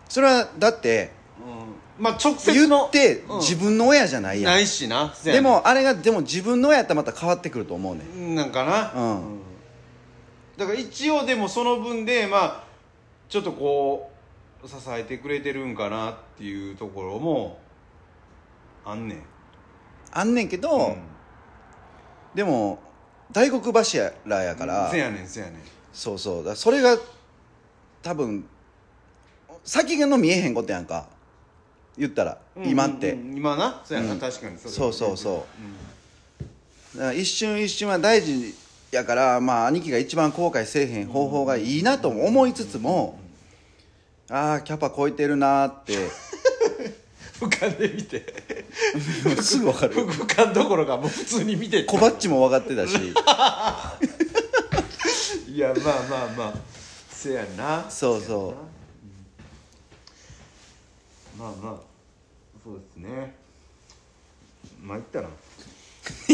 [0.09, 2.03] それはだってうん。
[2.03, 3.37] まあ直接言のってうん。
[3.37, 5.13] 自分の親じゃないやん、ないしな。
[5.23, 5.41] でな。
[5.41, 8.35] もあれがでも自分の親やったらまた変わってくると思うねん。
[8.35, 9.39] なんかな、うん。
[10.57, 12.63] だから一応でもその分でまあ
[13.29, 14.14] ちょっとこう
[14.67, 17.59] 支えてくれてるんかなっていうところも
[18.83, 19.23] あんねん。
[20.11, 20.97] あんねんけど、うん。
[22.33, 22.79] でも
[23.31, 24.89] 大黒柱やから。
[24.91, 25.55] せやねんせやねん。
[25.93, 26.43] そうそう。
[26.43, 26.97] だそれが
[28.01, 28.45] 多分
[29.63, 31.07] 先の見えへんことやんか。
[31.97, 33.29] 言ったら、今って、うんうん。
[33.29, 33.81] うん今な？
[33.85, 34.19] そうやな、うん。
[34.19, 34.57] 確かに。
[34.57, 35.45] そうそうそ
[36.95, 38.53] うだから一瞬一瞬は大事
[38.91, 43.17] やからまあ兄貴が一番後悔せえへん方法がいいなとも思いつつも、
[44.29, 45.97] ああキャパ超えてるなーって。
[47.39, 48.25] 俯瞰で見て。
[49.41, 52.95] すぐ分かる俯瞰どころかもう普通に見て小バッチも分かってたし。
[55.47, 56.53] いやまあまあまあ。
[57.09, 57.85] せやな。
[57.89, 58.55] そうそ
[61.37, 61.39] う。
[61.39, 61.75] まあまあ。
[62.63, 63.35] そうですね。
[64.81, 65.29] まあ言ったな。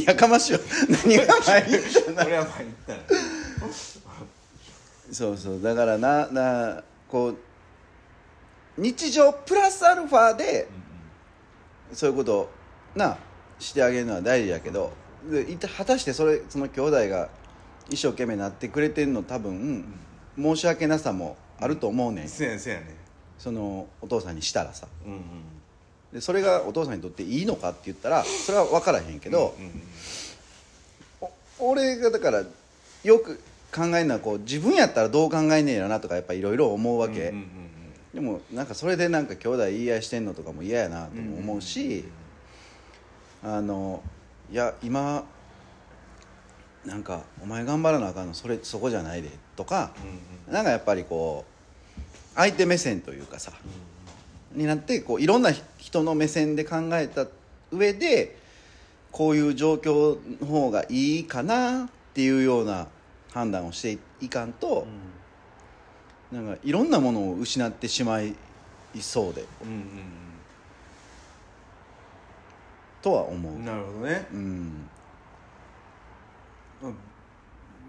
[0.06, 0.60] やかましいよ
[1.06, 3.02] 何が前言ったなはまあ言ったな。
[5.12, 5.62] そうそう。
[5.62, 7.38] だからななこう
[8.82, 10.68] 日常プラスアルファで
[11.94, 12.50] そういうことを
[12.96, 13.16] な
[13.60, 14.92] してあげるのは大事やけど
[15.30, 17.30] でいた果たしてそれその兄弟が
[17.90, 19.86] 一生懸命なってくれてんの多分
[20.36, 22.28] 申し訳なさもあると思うねん。
[22.28, 22.96] せやねんせやね
[23.38, 24.88] そのお父さんにしたらさ。
[25.06, 25.22] んうんうん。
[26.12, 29.72] でそれがお父さんにとっていいのかって言ったらそれは分からへんけど、うんうん
[31.60, 32.44] お俺がだから
[33.04, 33.40] よく
[33.72, 37.61] 考えるのはこう自分やったらどう考えんねえやろなとかやっぱいろいろ思うわけ、うんうん
[38.14, 42.06] でもなんかそれでなんか兄弟言い合いしてんのとかも嫌やなとも思うし、
[43.44, 44.04] あの
[44.52, 45.24] いや今
[46.86, 49.94] なんかお前頑張らなあかんのそれそこじゃないでとか、
[50.48, 51.46] うんなんかやっぱりこ
[52.36, 53.54] 相手目線というかさ、
[54.54, 57.28] になってこういろんな人の目線で考えた
[57.72, 58.38] 上で
[59.12, 62.88] こういう状況の方がいいかなっていうような
[63.34, 64.86] 判断をしていかんと、
[66.32, 68.36] なんかいろんなものを失ってしまい
[69.00, 69.46] そうで。
[69.64, 70.32] うんうん
[73.02, 73.54] とは思う。
[73.54, 74.28] うんなるほどね。
[74.32, 74.88] うん。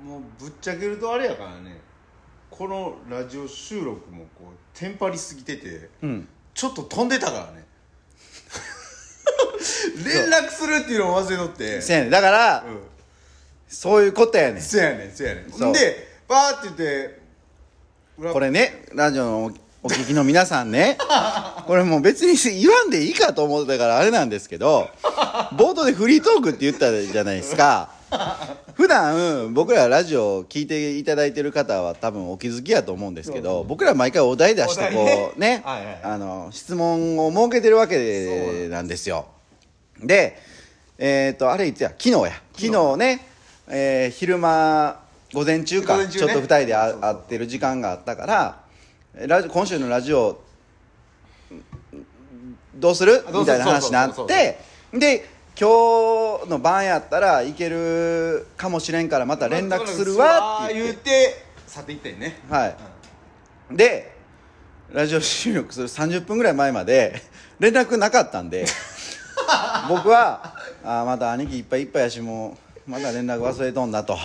[0.05, 1.81] もうぶっちゃけるとあれやからね。
[2.51, 6.29] このラジオ収録もこうテンパりすぎててうん。
[6.55, 7.65] ちょっと飛んでたからね。
[10.05, 11.81] 連絡するっていうのを忘れとって。
[11.81, 12.07] せやね。
[12.07, 12.81] んだから、うん。
[13.69, 14.63] そういうことやねん。
[14.63, 15.53] せやねんせやねん。
[15.53, 15.71] そう。
[15.71, 17.23] んでバーって言って裏
[18.31, 19.51] これねラジオのお
[19.85, 20.97] お聞きの皆さんね。
[21.67, 24.89] これもう別に言わんでいいかと思ってたからあれなんですけど
[25.57, 27.89] 冒頭でフリートークって言ったじゃないですか。
[28.75, 35.63] 普段僕らラジオ聞いていただいてる方は多分お気づきやと思うんですけど僕ら毎回お題出してこうね
[36.05, 39.09] あの質問を設けてるわけなんです。
[39.09, 39.27] よ
[40.01, 40.39] で
[40.99, 41.89] えっ、とあれいつや？
[41.99, 42.41] 昨日や。
[42.57, 43.27] 昨日ね、
[43.69, 45.02] えー昼間
[45.33, 45.97] 午前中か。
[45.99, 46.09] ね。
[46.09, 48.63] ちょっと2人で会ってる時間があったから
[49.27, 50.41] ラジ今週のラジオ
[52.75, 53.25] どうする？
[53.33, 54.59] みたいな話になって
[54.93, 55.29] で
[55.59, 62.41] 今日の晩やったらいけるかもしれんからまた連絡するわって言言っってて去っていったよね。
[62.49, 62.77] はい。
[63.77, 64.13] で
[64.93, 67.23] ラジオ収録する30分ぐらい前まで
[67.59, 68.67] 連絡なかったんで
[69.89, 70.55] 僕は
[70.85, 72.57] あーまた兄貴いっぱいいっぱいやしもう
[72.87, 74.19] まだ連絡忘れとんだと。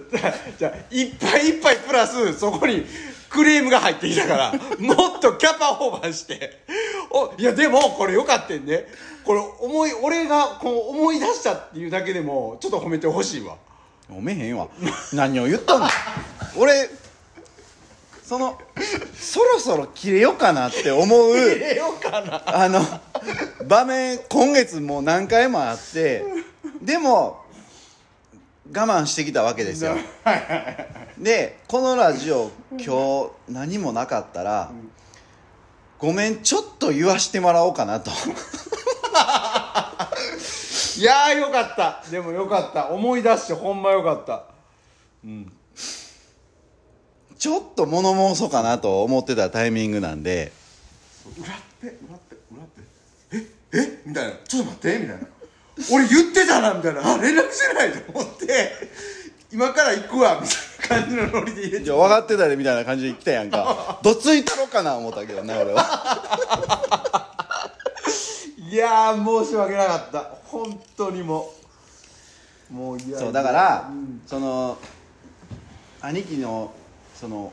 [0.58, 2.86] じゃあいっぱいいっぱいプラスそこに
[3.28, 6.64] クレームが入ってきたから もっとキャパオーバーして。
[7.10, 8.86] おいやでもこれよかったんね。
[9.24, 13.56] これ思い俺がこう思い出したっていうだけでもちょっと褒めてほしいわ。
[14.08, 14.68] おめへんわ。
[15.12, 15.88] 何を言っとんの
[16.56, 16.88] 俺
[18.22, 18.58] その
[19.14, 22.42] そろそろ切れようかなって思う入れようかな。
[22.46, 22.80] あの
[23.66, 26.24] 場面今月もう何回もあって
[26.82, 27.45] でも
[28.74, 29.94] 我慢してきたわけですよ。
[31.18, 34.70] でこのラジオ今日何もなかったら
[35.98, 38.10] ごめんちょっと言わしてもらおうかなと。
[40.98, 42.02] いやーよかった。
[42.10, 42.88] でもよかった。
[42.88, 44.44] 思い出してほんまよかった。
[47.38, 50.52] ちょっと物申そうかなと思ってたタイミングなんで。
[51.38, 52.82] 裏っぺ裏っぺ裏っぺ
[53.32, 54.02] ええ？
[54.06, 54.32] みたいな。
[54.48, 55.26] ちょっと待ってみたいな
[55.92, 57.00] 俺言ってたなみたいな。
[57.00, 58.72] あ連絡してないと思って。
[59.52, 61.84] 今から行くわみたいな感じのノリで入れて。
[61.84, 63.98] じゃあ分かってたでみたいな感じで来たやんか。
[64.02, 67.32] どついたろかな思ったけどね俺は。
[68.58, 70.30] いやー申し訳なかった。
[70.44, 71.52] 本当にも
[72.70, 72.74] う。
[72.74, 74.22] もういやそうだから、うん。
[74.26, 74.78] その
[76.00, 76.72] 兄貴の
[77.14, 77.52] その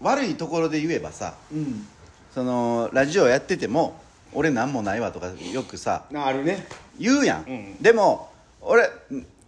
[0.00, 1.86] 悪いところで言えばさうん。
[2.32, 4.00] そのラジオやってても
[4.34, 6.66] 俺なんもないわとかよくさあるね。
[6.98, 7.76] 言うやん、ん。
[7.80, 8.30] でも
[8.60, 8.90] 俺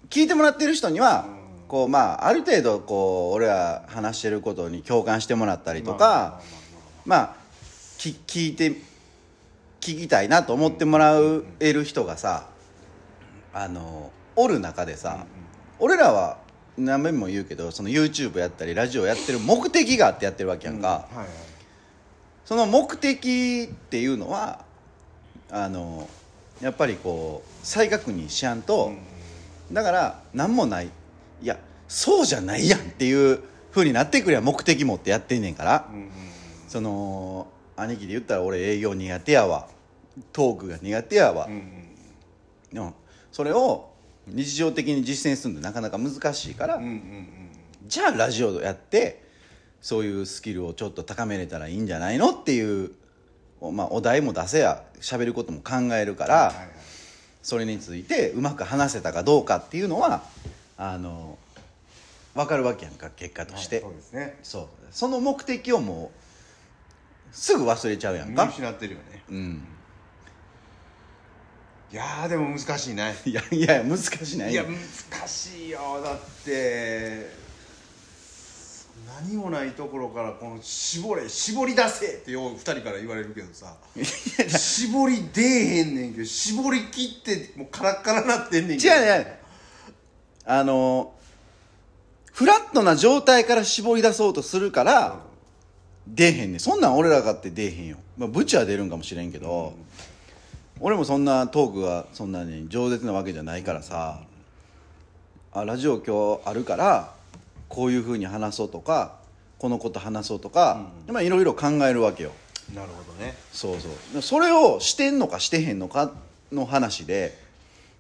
[0.09, 1.69] 聞いてもらってる人には、うん。
[1.69, 6.41] こうまあある程度こう俺ら話してることに共感してもらったりとまか
[7.05, 7.37] まあ
[7.99, 8.69] き聞いて
[9.81, 11.17] 聞きたいなと思ってもら
[11.61, 12.49] える人がさ
[13.53, 15.25] あのおる中でさ、
[15.79, 16.39] 俺らは
[16.77, 21.27] 何遍も言うけどその YouTube やったりラジオやってる目的があってやってるわけやんか、はいはい。
[22.45, 24.66] その目的っていうのは
[25.51, 26.09] あの
[26.61, 28.93] やっぱりこう再確認しやんと、
[29.73, 30.91] だから何もない。
[31.43, 33.41] いやそうじゃないやんっていう
[33.71, 35.89] ふうになってくりゃ目的持ってやってんねんから、
[36.69, 39.69] その兄貴で言ったら俺営業苦手やわ。
[40.33, 41.49] トークが苦手やわ。
[42.73, 42.95] でも
[43.31, 43.91] それを
[44.27, 47.29] 日常的に実践するのなかなか難しいから、うんうんうん。
[47.87, 49.23] じゃあラジオやって
[49.81, 52.93] そういうスキルをちょっと高めれたらいいんじゃないのっていう、お
[53.61, 56.69] まあ、お題も出せや喋ることも考えるから、はいはい
[57.47, 60.25] それについてうまく話せたかどうかっていうのは
[60.77, 61.39] あの
[62.35, 64.39] 分かるわけやんか結果として、はいそうですね。
[64.43, 64.67] そう。
[64.91, 66.19] その目的をもう
[67.31, 69.23] すぐ忘れちゃうやん見か失ってるよね。
[69.31, 69.63] うん。
[71.93, 73.15] いやーでも難しいね。
[73.25, 76.03] いやいや難しないいや難しいよ。
[76.03, 77.31] だって
[79.07, 83.77] 何もないところからこの絞れ絞り出せってよう2人から言われるけどさ。
[84.49, 85.45] 絞り出え
[85.79, 88.95] へんねんけど絞り切ってもうカラッカラなってんねんけど。
[88.95, 89.41] 違うね
[90.45, 91.13] あの
[92.33, 95.21] フラットな状態から絞り出そうとするから、
[96.07, 96.61] 出えへんねん。
[96.61, 99.73] そんなん俺らかって出えへんよ、まあ、ブチは出るんかもしれんけど、
[100.79, 104.21] 俺もそんなトークがそんなに饒舌なわけじゃないからさ、
[105.53, 107.16] あラジオ今日あるから
[107.69, 109.19] こういうふうに話そうとか
[109.59, 112.33] このこと話そうとか、まあいろいろ考えるわけよ。
[112.75, 113.35] なるほどね。
[113.53, 113.89] そうそ
[114.19, 114.23] う。
[114.23, 116.13] それをしてんのかしてへんのか
[116.53, 117.39] の話で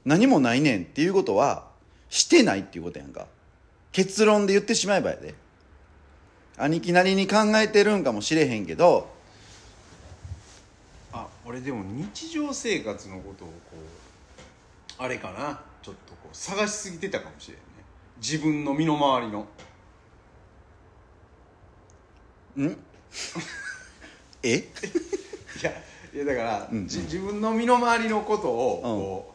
[0.05, 1.65] 何もないねんっていうことは
[2.11, 3.27] してないっていうことやんか。
[3.93, 5.35] 結論で言ってしまえばやで。
[6.59, 9.11] 兄貴なりに考えてるんかもしれへんけど
[11.13, 13.55] あ俺でも日常生活のことをこ
[14.99, 15.61] うあれかな。
[15.83, 17.57] ちょっとこう探しすぎてたかもしれん。
[17.59, 17.66] ね
[18.19, 19.47] 自分の身の回りの。
[22.57, 22.77] ん？
[24.43, 24.57] え？
[24.57, 24.63] い
[25.63, 25.71] や
[26.15, 29.35] いやだから、じ自分の身の回りのことをこ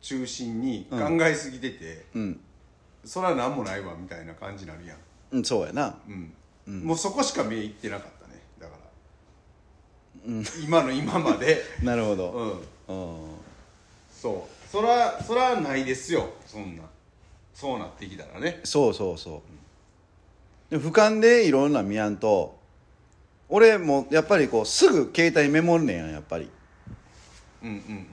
[0.00, 2.40] う、中心に考えすぎてて、うん、
[3.04, 4.98] そ何もないわみたいな感じになるやん、
[5.32, 5.94] うん、そうやな。
[6.08, 6.32] うん。
[6.84, 8.74] もうそこしか目いってなかったねだか
[10.26, 11.62] ら、今の今まで。
[11.82, 12.30] なるほど、
[12.88, 12.96] うん。
[12.96, 13.36] うん。
[14.10, 14.60] そう。
[14.70, 16.84] そらそらないですよそんな
[17.60, 18.60] そうなってきたらね。
[18.64, 19.42] そうそうそ
[20.70, 20.70] う。
[20.70, 22.58] で俯瞰でいろんな見やんと
[23.50, 26.48] 俺もやっぱりこうすぐ携帯メモるねんやんやっぱり。
[27.62, 28.06] うんうん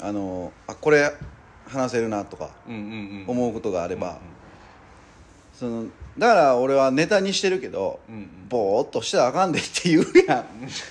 [0.00, 1.12] あのあこれ
[1.68, 2.88] 話せるなとかうんうんうん。
[2.88, 4.18] うん思うことがあれば、
[5.54, 5.84] その
[6.18, 8.48] だから俺はネタにしてるけど、うんうん。
[8.48, 10.46] ぼーっとしてたらあかんでって言うやん。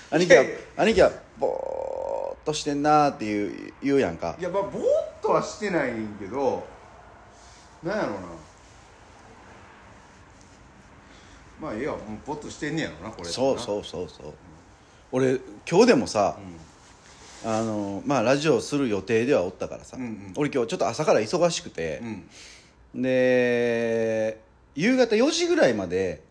[0.09, 0.43] 兄貴は
[0.77, 4.37] 兄貴はぼーっとしてんなーって言う言うやんか。
[4.39, 4.83] いやまあぼーっ
[5.21, 6.65] とはしてないんけど
[7.85, 8.19] なんやろうな。
[11.61, 14.33] まあええわもうぼーっとしてんねやろなこれそうそうそうそう。
[15.11, 16.37] 俺今日でもさ、
[17.45, 20.33] あのまあラジオする予定ではおったからさ、うんうん。
[20.35, 22.01] 俺今日ちょっと朝から忙しくて
[22.93, 23.01] う、ん。
[23.01, 24.41] で
[24.73, 26.23] 夕方4時ぐらいまで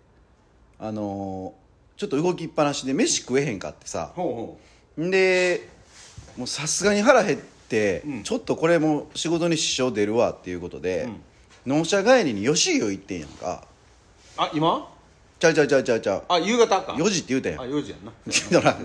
[0.79, 1.55] あの
[1.97, 4.59] ちょっと動きっぱなしで飯食えへんかってさほ
[4.99, 5.69] うほんで
[6.37, 8.23] もうさすがに腹減って、うん。
[8.25, 11.09] ちょっとこれも仕事に支障出るわっていうことで、
[11.67, 13.65] 納車帰りに吉湯行ってんやんか。
[14.37, 14.89] あ今？
[15.39, 16.23] ちゃうちゃうちゃうちゃうちゃう。
[16.29, 16.93] あ夕方か。
[16.93, 17.61] 4時って言うたやん。
[17.61, 18.13] あ4時やんな。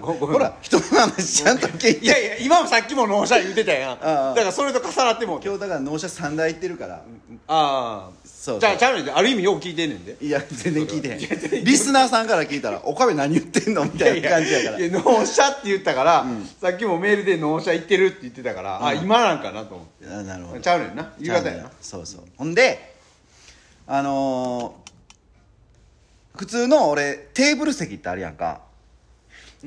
[0.01, 2.05] ほらほら人の話ちゃんと聞いて。
[2.05, 3.99] いやいや今もさっきも納車言うてたやん。
[3.99, 7.01] だからそれと重なっても今日だから納車3台行ってるから、あ
[7.47, 8.09] あ
[8.41, 10.15] そうじゃあちゃうねんである意味よう聞いてんねんで。
[10.21, 11.63] いや全然聞いてへん。
[11.65, 14.79] リスナーさんから聞いたら「おかめ何言ってんの?」みたいな感じやから。
[14.79, 16.25] いや納車って言ったから、
[16.61, 20.13] さっきもメールで納車行ってるって言ってたから、あ今なんかなと思って。
[20.13, 20.61] あなるほど。
[20.61, 21.71] ちゃうねんな夕方やな。
[21.81, 22.21] そうそう。
[22.37, 22.95] ほんで
[23.85, 24.89] あのー
[26.37, 28.61] 普通の俺テーブル席ってあるやんか、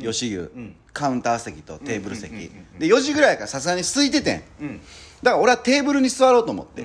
[0.00, 0.74] 吉湯、ん。
[0.94, 2.30] カウンター席とテーブル席、
[2.78, 4.42] で4時ぐらいからさすがに空いててん。
[4.62, 4.80] うん。
[5.22, 6.84] だから俺はテーブルに座ろうと思って、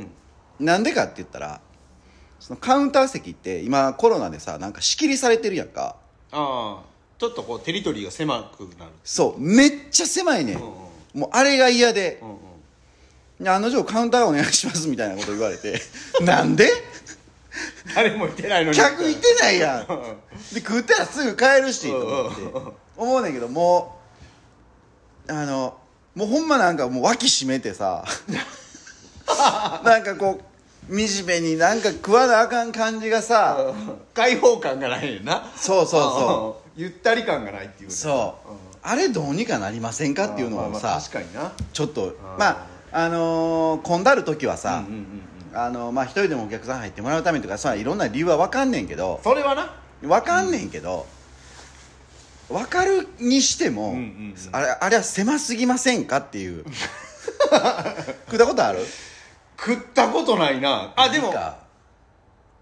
[0.59, 1.61] なんでかって言ったら
[2.39, 5.95] そのカウンター席って今コロナでさなんか仕切りされてるやんか。
[6.31, 6.83] ああ
[7.17, 8.91] ちょっとこうテリトリーが狭くなる。
[9.03, 12.19] そうめっちゃ狭いねん、もうあれが嫌で。
[12.21, 12.37] うんうん。
[13.39, 15.79] で案の定カウンターお願いしますみたいなこと言われて
[16.21, 16.69] なんで？
[17.95, 18.77] 誰もいてないのに。
[18.77, 19.91] 客いてないやん。
[19.91, 19.97] うん
[20.53, 23.97] で食ったらすぐ帰るしと思って思うねんけども
[25.27, 25.77] うあの
[26.15, 28.05] もうほんまなんかもう脇締めてさ
[29.83, 30.43] なんかこう
[30.89, 33.73] 惨めになんか食わなあかん感じがさ
[34.13, 35.43] 開放感がないねんな。
[35.55, 36.79] そうそうそう。
[36.79, 36.81] ん。
[36.81, 38.51] ゆったり感がないっていうそう。
[38.51, 38.57] うん。
[38.81, 41.51] あれどうにかなりませんかっていうのをさ確かにな。
[41.73, 42.13] ちょっとん。
[42.37, 44.83] まああのー混んだる時はさ
[45.53, 49.73] あのまあ一人でもお客さん入ってもらうためとかさいろんな理由は分かんねんけどそれはな。
[50.01, 51.07] 分かんねんけど、
[52.49, 53.97] 分かるにしても、
[54.51, 56.63] あれあれは狭すぎませんかっていう。
[58.29, 58.79] 食ったことある？
[59.59, 60.93] 食ったことないな。
[60.95, 61.33] あでも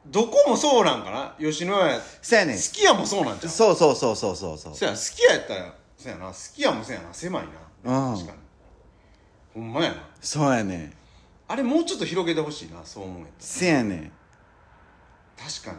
[0.07, 1.35] どこもそうなんかな？
[1.39, 1.99] 吉野家。
[2.21, 2.57] せやねん。
[2.57, 4.75] すき家もそうなんじゃんそうそうそうそうそうそう。
[4.75, 6.33] そやすき家やったらそやな。
[6.33, 7.13] すき家もそやな。
[7.13, 7.43] 狭い
[7.83, 8.09] な。
[8.09, 8.15] うん。
[8.15, 8.39] 確かに。
[9.55, 9.97] ほんまやな。
[10.21, 10.93] そうやねん。
[11.47, 14.11] あれもうちょっと広げてほしいなそう思うんやっせやねん。
[15.37, 15.77] 確かに。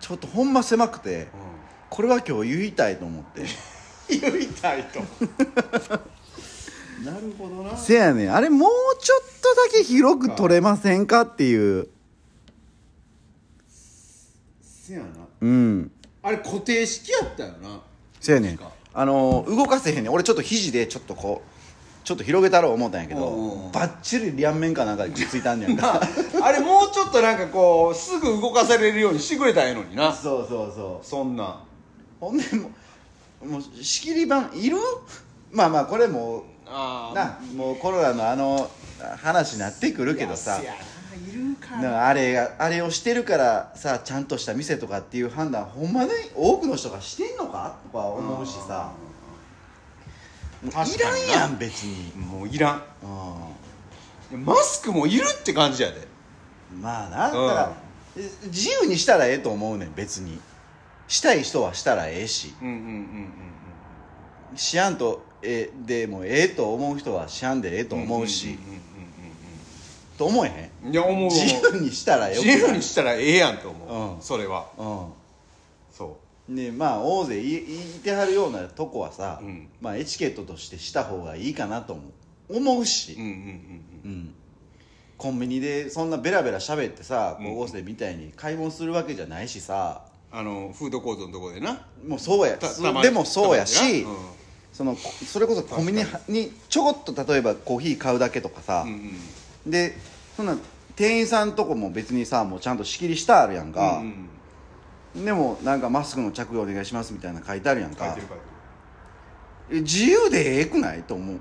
[0.00, 1.28] ちょっとほんま狭くて
[1.90, 3.42] これは今日言いたいと思って。
[3.42, 3.48] う ん
[4.08, 5.00] 言いたいと
[7.04, 7.76] なるほどな。
[7.76, 8.34] せやねん。
[8.34, 8.70] あれもう
[9.00, 11.88] ちょっとだけ広く取れませんかっていう。
[14.62, 15.06] せやな。
[15.40, 15.90] うん。
[16.22, 17.80] あれ固定式やったよな。
[18.20, 18.58] せやねん。
[18.94, 20.12] あのー動かせへんねん。
[20.12, 23.72] 俺ちょっと肘でちょっとこうちょっと広げたろう思ったんやけどうんうんうん。
[23.72, 26.00] バッチリ両面かなんかでくっついたんやんか。
[26.42, 30.12] あれもうちょっとなんかこうすぐ動かされるようにしてくれたらええのにな。
[30.12, 31.06] そうそうそう。
[31.06, 31.62] そんな。
[32.18, 32.70] ほんでも
[33.42, 34.78] うもう仕切り板いる？
[35.52, 38.70] まあまあこれもうあなもうコロナのあの
[39.16, 40.60] 話になってくるけどさ。
[41.82, 47.76] あれがあれをしてるからさちゃんとした店とかっていう判断ほんまに多くの人がしてんのか？
[47.92, 48.92] とか思うしさ。
[50.62, 52.12] もうい確からんやん別に。
[52.16, 52.82] もういらん。
[54.32, 56.00] うマスクもいるって感じやで。
[56.74, 57.30] んまあな。
[57.30, 57.48] だうん。
[57.48, 57.72] から
[58.46, 60.40] 自由にしたらええと思うねん別に。
[61.06, 62.54] したい人はしたらええし。
[62.60, 62.80] うんうんうん
[64.52, 64.56] うん。
[64.56, 68.58] しやんとえでもええと思う人はしやんでええと思うし、んんん
[70.16, 70.92] と思えへんうんうん。
[70.92, 74.22] いや思う自由にしたらよく自由にしたらええやんと思う、うん。
[74.22, 74.66] それは。
[74.76, 76.18] うそ
[76.50, 79.68] んでまあ大勢いいてはるようなとこはさ、うん。
[79.80, 82.02] まあエチケットとしてした方がいいかなと思
[82.48, 82.56] う。
[82.56, 84.34] 思うし、ううんうんうん。
[85.16, 90.02] コンビニでそんなベラベラ喋ってさうん高校生みたいに買い物するわけじゃないしさ。
[90.30, 91.86] あのフードコートのとこでな。
[92.06, 92.58] もうそうや。
[93.02, 94.28] でもそうやし、たまに
[94.78, 98.74] そのそれこそコンビニにちょこっと例えばコーヒー買うだけとかさ。
[98.74, 99.12] な、うん
[99.66, 99.70] うん。
[99.72, 99.96] で
[100.36, 100.56] そんな
[100.94, 103.98] 店員さんとこも別にさもうちゃんと仕切りしてあるやんか。
[103.98, 104.28] うん
[105.16, 105.24] う、ん。
[105.24, 108.16] でもなんかマスクの着用お願いしますみたいな書いてあるやんか。
[109.68, 111.40] 自由でええくないと思う。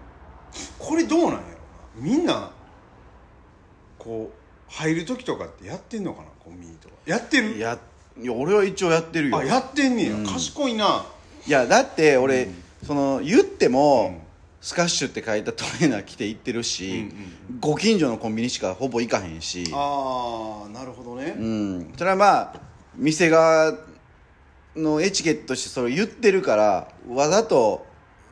[0.80, 1.48] これどうなんやろな。
[2.00, 2.50] みんな
[4.00, 6.96] こう入る時とかってやってんのかなコンビニとか。
[7.06, 7.56] やってる？
[7.56, 7.78] いや
[8.20, 9.38] いや俺は一応やってるよ。
[9.38, 10.26] あやってんねや、うん。
[10.26, 11.06] 賢いな。
[11.46, 14.28] いやだって俺、うんその言っても、うん。
[14.60, 19.66] スカッシュって書いたトレーナー着て行ってるし、うんご近所のコンビニしかほぼ行かへんし。
[19.72, 21.36] ああなるほどね。
[21.38, 21.94] うん。
[21.96, 22.60] それはまあ
[22.96, 23.78] 店側
[24.76, 27.86] のエチケットとしてそれを言ってるからわざと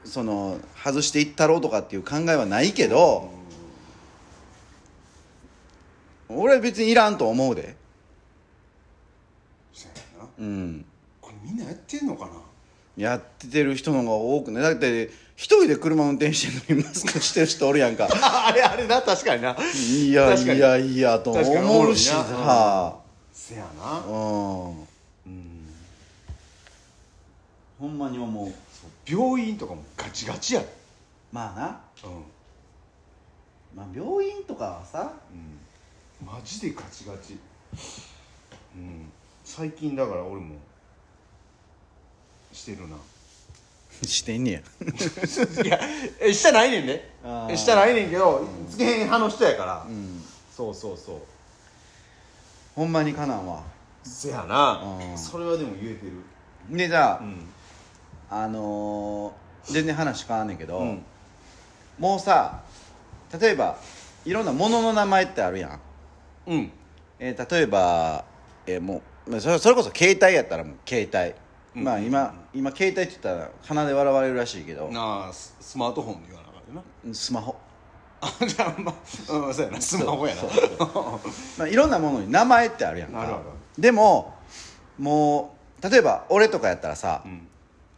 [0.03, 3.29] その外していったろうとかっていう考えはないけど、
[6.27, 7.77] 俺は別にいらんと思うで。
[10.39, 10.85] うん。
[11.21, 12.31] これみんなやってんのかな？
[12.97, 14.61] やってる人の方が多くね。
[14.61, 18.07] だって一人で車運転してるのにマスクしてる人おるやんか。
[18.11, 19.55] あれあれな確かにな。
[19.73, 22.95] いやいやいやと思うしさ
[23.33, 23.99] せやな。
[23.99, 24.69] うん。
[24.69, 25.69] うん。
[27.79, 28.53] ほんまに思う。
[29.05, 30.61] 病院とかもガチガチや。
[30.61, 30.67] で
[31.31, 32.23] まあな、うん。
[33.75, 36.25] まあ、病院とかはさうん。
[36.25, 37.37] マジでガチガチ。
[38.75, 39.11] うん。
[39.43, 40.55] 最近だから俺も
[42.55, 42.95] してるな。
[44.03, 44.59] してんねや。
[45.63, 45.79] いや
[46.19, 47.51] え下ないねんであー。
[47.53, 49.85] え下ないねんけどつけへん派の人やから。
[49.87, 50.23] うん。
[50.55, 51.17] そうそうそう。
[52.75, 53.63] ほんまにかなんわ。
[54.03, 54.81] せやな。
[55.11, 55.17] うん。
[55.17, 56.13] それはでも言えてる。
[56.77, 57.47] でじゃあ、ん。
[58.29, 61.03] あのー全然話変わんねんけど、うん。
[61.97, 62.61] もうさ
[63.39, 63.77] 例えば
[64.23, 65.79] いろんなものの名前ってあるやん、
[66.47, 66.71] うん。
[67.19, 68.25] えー例えば、
[68.67, 71.33] えーもうまあそれそれこそ携帯やったらもう携帯、
[71.79, 71.83] うん。
[71.83, 77.13] まあ今今携帯って言ったら鼻で笑われるらしいけどなあススマートフォンで言わなあかんよな。
[77.13, 77.55] スマホ、
[78.21, 79.81] あじゃあまあうんそうやな。
[79.81, 80.41] スマホやな。
[80.41, 80.51] そう。
[81.57, 83.21] まあ、いろんなものに名前ってあるやんか。
[83.21, 83.43] あるある。
[83.77, 84.33] でも
[84.97, 87.47] もう例えば俺とかやったらさ、うん。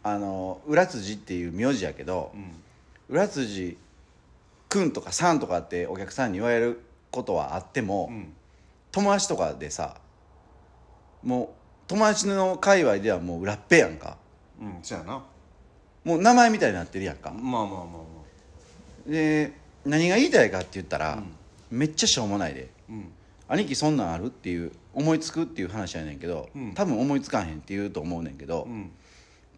[0.02, 2.52] あの浦辻っていう名字やけど、うん。
[3.08, 3.78] 浦辻
[4.68, 6.80] くんとかさんとかってお客さんに言われる
[7.10, 8.32] ことはあっても、うん。
[8.90, 9.96] 友達とかでさ
[11.22, 11.48] もう
[11.88, 14.16] 友達の界隈ではもう裏っぺやんか
[14.60, 15.22] うんそうやな。
[16.04, 17.30] もう名前みたいになってるやんか。
[17.30, 17.98] まあまあまあま
[19.06, 19.52] で
[19.84, 21.14] 何が言いたいかって言ったら、
[21.70, 21.78] うん。
[21.78, 22.68] めっちゃしょうもないで。
[22.88, 23.12] あうん。
[23.48, 26.74] 兄貴そんなんあるっていう思いつくっていう話やねんけど、うん。
[26.74, 28.90] 多分思いつかへんって言うと思うねんけど、うん。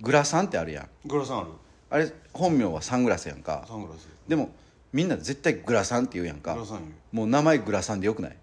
[0.01, 1.09] グラサンってあるやん。
[1.09, 1.49] グラサンある。
[1.91, 3.65] あれ本名はサングラスやんか。
[3.69, 4.51] サングラスでも
[4.93, 6.55] みんな絶対グラサンって言うやんか。
[6.55, 8.37] グラサンもう名前グラサンでよくない？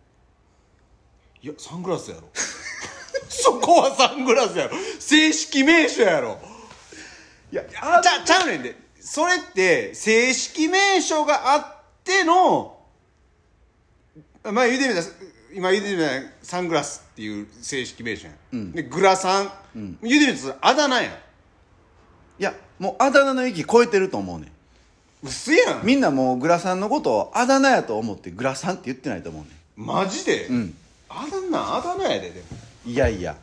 [1.43, 2.23] いやサングラスやろ
[3.29, 4.77] そこはサングラスやろ。
[4.99, 6.39] 正式名称やろ。
[7.51, 8.75] いやあちゃちゃうねんで。
[8.99, 12.77] それって正式名称があっての
[14.43, 15.05] まあ言うてみたら
[15.53, 18.71] 今言うてみたらサングラスっていう正式名称やん、うん。
[18.73, 19.51] でグラサン、
[20.01, 21.11] 言うてみたらあだ名やん。
[21.11, 21.15] い
[22.39, 25.27] やもうあだ名の域超えてると思うねん。
[25.27, 25.85] うせやん。
[25.85, 30.73] みんなもうグラサンのことをあだ名やと思ってグラサンって言ってないと思うねマジで、ん。
[31.07, 32.57] あだ名あだ名やででも。
[32.57, 33.35] んいやいや。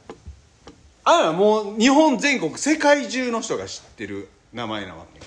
[1.04, 5.20] あらもう日本全国世界中の人が知ってる名前なわけ。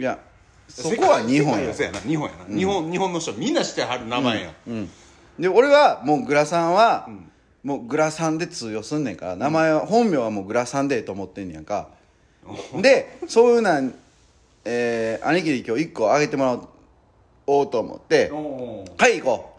[0.00, 0.18] いや
[0.66, 1.74] そこは日本や。
[1.74, 4.90] 世界そうやな日本やな、日本日本の人みんな知ってはる名前や、うん。
[5.38, 7.30] で俺はもうグラサンは、ん。
[7.62, 11.88] もうグラサンで通用すんねんから名前は、本名はもうグラサンでええと思ってんねやんか。
[12.80, 13.94] でそういうなん
[14.64, 16.58] えー、兄貴に今日1個あげてもら
[17.46, 19.53] おうと思ってはい行こ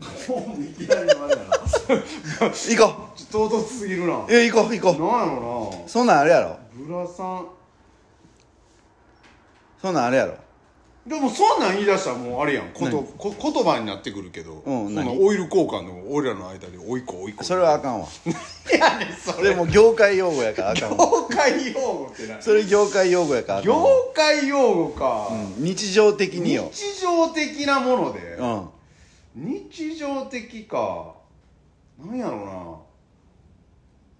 [0.00, 2.50] いきなりのあれやなう。
[2.50, 4.24] 行こ唐突すぎるな。
[4.26, 6.50] ういや行こう行こなんやろうそんなんあれやろ。
[6.50, 7.46] なブラさん。
[9.82, 10.34] そんなんあれやろ。
[11.06, 12.68] でもそんなん言い出したらもうあれやん。
[12.68, 15.18] ことこ言葉になってくるけど、うんそんな何？
[15.18, 18.06] オイル交換の俺らの間でおいこおいこそれはあかんわ。
[18.72, 20.96] いやねんそそれもう業界用語やからあかんわ。
[20.96, 23.88] 業界用語ってなそれ業界用語やからあかんわ。
[23.88, 26.70] 業界用語か、うん日常的によ。
[26.72, 28.68] 日常的なもので、うん
[29.38, 31.14] 日常的か。
[31.98, 32.44] なんやろう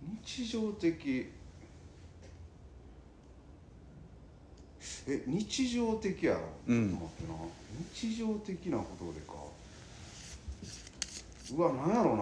[0.06, 0.18] な。
[0.24, 1.26] 日常的。
[5.08, 6.90] え日常的やろ、うん。
[6.90, 7.38] ちょっと待ってな。
[7.92, 9.34] 日常的なことでか。
[11.56, 12.12] うわなんやろ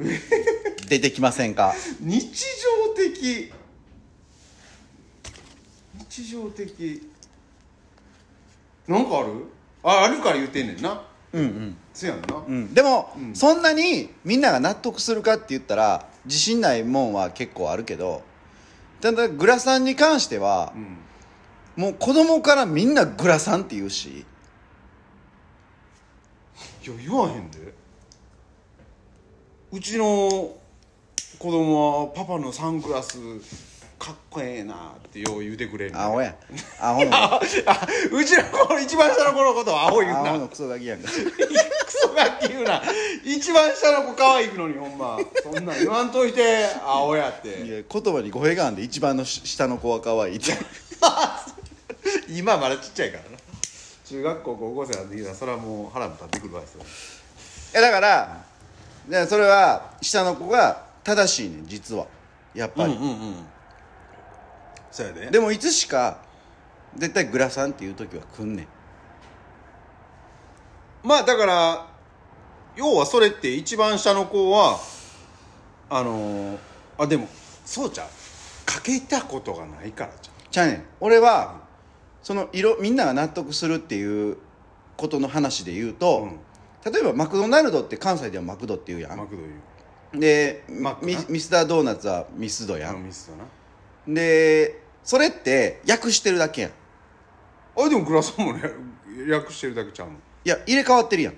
[0.00, 0.08] うな。
[0.88, 1.74] 出てきませんか？
[2.00, 3.52] 日常的。
[6.10, 7.02] 日常的。
[8.88, 9.57] なんかある？
[9.88, 11.02] ああるから言ってんねんな。
[11.32, 11.76] うんうん。
[11.92, 13.34] せやんな、うん、でも、うん。
[13.34, 18.22] そんなにみんなが納得するかって言ったら自信ないもんは結構あるけど
[19.00, 20.72] ただグラサンに関しては
[21.76, 21.84] う、ん。
[21.84, 24.24] もう子供からみんなグラサンって言うし。
[26.84, 27.74] いや言わへんで。
[29.70, 30.04] うちの
[31.38, 33.18] 子供はパパのサングラス
[33.98, 36.00] かっこええなってよう言うてくれんねん。
[36.00, 36.34] アホや。
[36.80, 37.10] アホの。
[37.16, 40.20] ああうちの子の一番下の子のことはアホ言うな。
[40.20, 41.10] アホのクソガキやんか。
[41.10, 41.18] ク
[41.92, 42.82] ソガキ言うな。
[43.24, 45.18] 一番下の子可愛いのにほんま。
[45.42, 50.52] そんなん言わんといてアホやっいてや言葉に語弊があんで一番のし下の子は可愛いって。
[52.30, 53.38] 今まだちっちゃいからな。
[54.06, 58.42] 中学校高校生なんでいいなそれはもう腹も立ってくるわですよいやだから
[59.06, 62.06] でそれは下の子が正しいねん実は。
[62.54, 63.46] やっぱり、うんうん
[64.98, 65.30] そうやで。
[65.30, 66.18] でもいつしか
[66.96, 68.66] 絶対グラサンっていう時は来んねん。
[71.04, 71.86] まあだから
[72.74, 74.78] 要はそれって一番下の子は
[75.88, 76.58] あのー
[76.98, 77.28] あでも
[77.64, 78.08] そうちゃう。
[78.66, 80.84] かけたことがないからじちゃうねん。
[80.98, 81.60] 俺は
[82.20, 84.36] その色みんなが納得するっていう
[84.96, 86.28] ことの話で言うと、
[86.84, 86.92] うん。
[86.92, 89.12] 例えばマクドナルドって関西ではマクドって言うやん。
[89.12, 89.42] ゃんマクド
[90.12, 91.12] 言でマックな。
[91.12, 93.04] ミミスタードーナツはミスドやん。
[93.04, 93.44] ミスだな。
[94.12, 96.70] でそれって訳してるだけやん。
[97.78, 98.62] あでもグラサンもね
[99.26, 100.12] 略してるだけちゃうの？
[100.12, 101.34] いや入れ替わってるやん。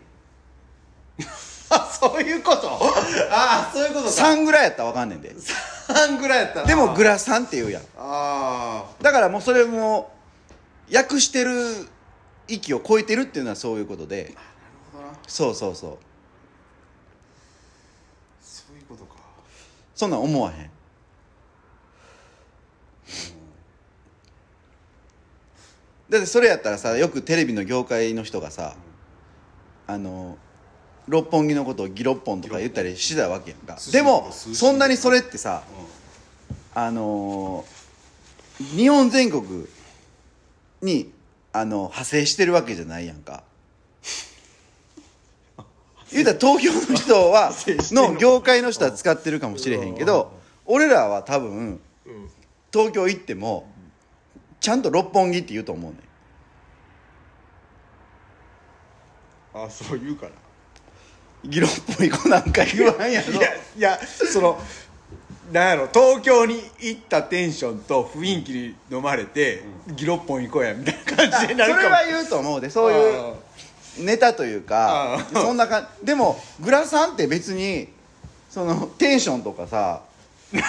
[1.68, 2.68] あそういうこと？
[2.68, 4.10] ああそういうことか。
[4.10, 5.32] 3ぐらいやったら分かんねんで。
[5.32, 6.66] 3ぐらいやったら。
[6.66, 7.82] でもグララサンって言うやん。
[7.96, 10.12] あだからもうそれも
[10.92, 11.52] 訳してる
[12.48, 14.34] 域を超えてるっていうのはそういうことで。
[14.34, 14.46] あなる
[14.94, 15.18] ほどな。
[15.28, 15.98] そうそうそう。
[18.42, 19.14] そういうことか。
[19.94, 20.70] そんなん思わへん
[26.10, 28.74] だってそれやったらさよくテレビの業界の人がさ、
[29.86, 30.36] あの
[31.06, 33.78] 六本木のことをギロッポンとか言ったりしてたわけやんか。
[33.92, 35.62] でもそんなにそれってさ
[36.74, 37.80] あのー
[38.76, 39.66] 日本全国
[40.82, 41.10] に
[41.50, 43.42] あの派生してるわけじゃないやんか。
[46.12, 47.54] 言うたら東京の人は
[47.92, 50.30] のの業界の人は使ってるかもしれへんけど
[50.66, 52.30] 俺らは多分うん。
[52.72, 53.66] 東京行っても
[54.60, 56.00] ちゃんと六本木って言うと思うねん。
[59.64, 60.32] あそう言うかな
[61.44, 63.32] ギロッポン行こうなんか言わんやろ。
[63.32, 64.60] いやいやその
[65.50, 69.64] なんやろ東京に行ったテンションと雰囲気に飲まれて、
[69.96, 71.82] ギロッポン行こうやみたいな感じになるかも。
[71.82, 73.34] それは言うと思うでそういう
[73.98, 77.88] ネタというかそんなかでもグラサンって別に
[78.48, 80.02] そのテンションとかさ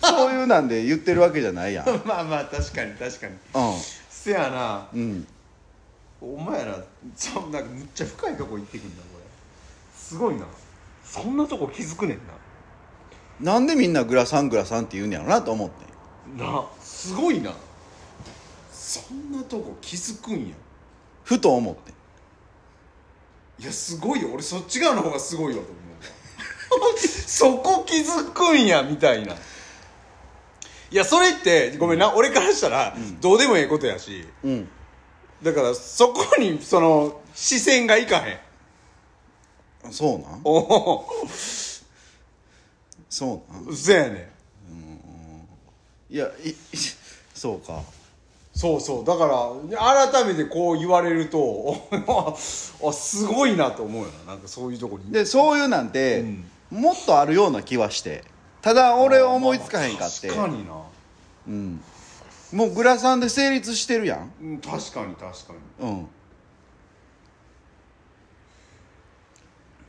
[0.00, 1.86] そういうなんで言ってるわけじゃないやん。
[2.06, 3.34] まあまあ確かに確かに。
[3.34, 3.38] う
[4.08, 4.88] せやな。
[4.98, 5.26] んうん。
[6.20, 6.78] お前ら
[7.16, 9.24] そんなんかむっちゃ深いとこ行ってくんだこれ。
[9.96, 10.46] すごいな。
[11.04, 12.20] そんなとこ気づくねん
[13.44, 13.58] な。
[13.58, 15.86] んでみんなグラサングラサンって言うんやろなと思って
[16.36, 17.52] ななすごいな。
[18.72, 20.54] そんなとこ気づくんや。
[21.24, 21.92] ふと思って
[23.60, 24.30] いやすごいよ。
[24.32, 25.78] 俺そっち側の方がすごいわと思う。
[26.98, 29.34] そこ気づくんやみたいな
[30.90, 34.68] いやそれってごめんな、俺からしたらどうでもええことやしうん。
[35.42, 38.32] だからそこにその視線がいかへ
[39.88, 39.92] ん。
[39.92, 40.40] そうなん？
[40.44, 41.08] おお。
[43.08, 43.76] そうなん？
[43.76, 44.30] そやね
[44.70, 46.14] ん。
[46.14, 46.54] いやい
[47.34, 47.82] そうか。
[48.54, 49.04] そうそう。
[49.04, 49.26] だか
[49.70, 51.76] ら改めてこう言われると
[52.82, 54.32] あすごいなと思うよな。
[54.32, 55.12] なんかそういうとこに。
[55.12, 56.24] でそういうなんて、
[56.70, 58.24] もっとあるような気はして
[58.60, 60.72] ただ俺は思いつかへんかって、確かにな。
[61.46, 61.80] うん、
[62.52, 64.32] もうグラサンで成立してるやん。
[64.40, 65.88] うん確かに確かに。
[65.88, 66.08] うん。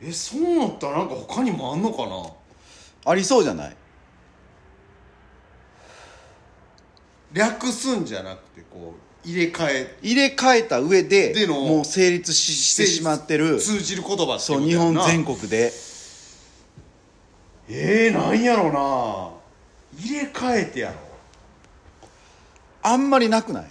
[0.02, 2.30] えそうなったらなんか他にもあんのかな？
[3.04, 3.76] ありそうじゃない？
[7.32, 8.94] 略すんじゃなくてこ
[9.24, 9.98] う入れ替え。
[10.02, 13.58] 入れ替えた上ででのもう成立ししてしまってる。
[13.58, 14.84] 通じる言葉ってそうことやな。
[14.90, 15.70] 日本全国で
[17.72, 19.30] えー、なんやろな。
[19.98, 20.96] 入れ替えてやろ
[22.82, 23.64] あんまりなくない？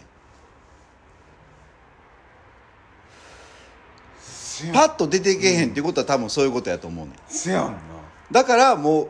[4.20, 7.16] せパッと出てけへんっていうことは多分そういうことやと思うねん。
[7.28, 7.80] せやんな。
[8.32, 9.10] だからもう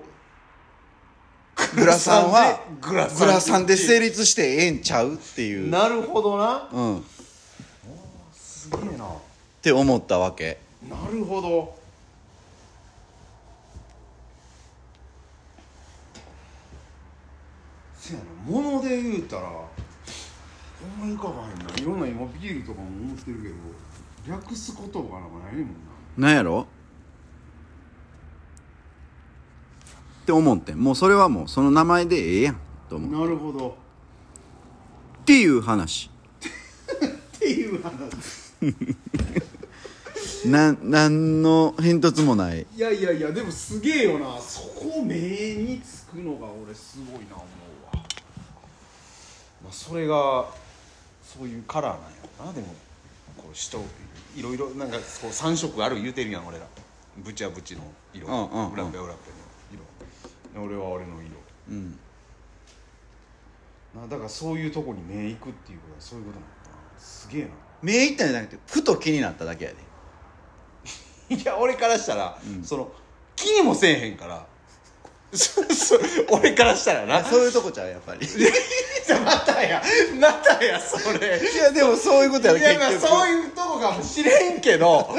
[1.76, 6.70] グラさんはグラさんで成立してええんちゃうっていう、うん、っなるほどな。
[8.34, 9.10] すげえな。
[9.62, 10.60] て思ったわけ。
[10.90, 11.79] なるほど
[18.10, 18.26] せやな。
[18.46, 21.76] 物で言うたら思い浮かばへんな。
[21.76, 23.56] いろんな今ビールとかも思ってるけど
[24.28, 25.66] 略す言葉がなんかないもん
[26.18, 26.28] な。
[26.28, 26.68] なんやろ？
[30.24, 30.80] って思ってん。
[30.80, 32.60] もうそれはもうその名前でええやん。
[32.90, 33.78] と思うなるほど。
[35.22, 36.10] っていう話。
[37.36, 37.94] っていう話。
[40.48, 42.66] ななんの変哲もない。
[42.76, 44.40] いやいやいやでもすげえよな。
[44.40, 47.44] そこ目につくのが俺すごいな思う。
[47.44, 47.46] わ
[49.70, 50.48] まあそれが
[51.24, 52.08] そういうカラーなんや
[52.40, 52.54] ろな。
[52.54, 52.68] でも
[53.38, 53.78] こう人
[54.36, 56.66] いろいろなんかこう3色ある言うてるやん俺ら。
[57.18, 58.28] ブチはブチの色。
[58.28, 58.74] うんうんうん。
[58.74, 59.30] 裏ペは裏ペ
[60.56, 60.66] の色。
[60.66, 61.30] 俺は俺の色。
[61.70, 62.00] うん。
[63.96, 67.00] なだからそういうとこに目いくっていうことはそういうことなのかな。
[67.00, 67.50] すげえな。
[67.84, 69.72] 目いったんじゃなくてふと気になっただけや
[71.30, 71.36] で。
[71.36, 72.92] いや俺からしたら、その
[73.36, 74.48] 気にもせえへんから。
[76.32, 77.24] 俺からしたらな。
[77.24, 78.26] そういうとこちゃうやっぱり。
[78.26, 78.30] い
[79.14, 79.82] またや
[80.20, 81.42] またやそれ。
[81.58, 83.16] やでもそういうことやろいやまあ結局。
[83.16, 85.10] そういうとこかもしれんけど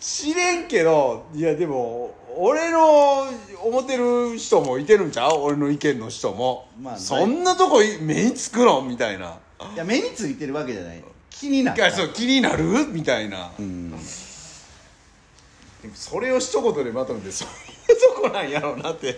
[0.00, 3.26] 知れんけどいやでも俺の
[3.62, 5.32] 思ってる人もいてるんちゃう？
[5.34, 8.82] 俺の意見の人も、まあそんなとこ目につくの？
[8.82, 9.38] みたいな。
[9.74, 11.04] いや目についてるわけじゃない。
[11.30, 12.64] 気になったいやそう気になる？
[12.88, 13.90] みたいな、うん。
[13.90, 17.50] でもそれを一言でまとめてそうい
[17.96, 19.14] うとこなんやろうなってよ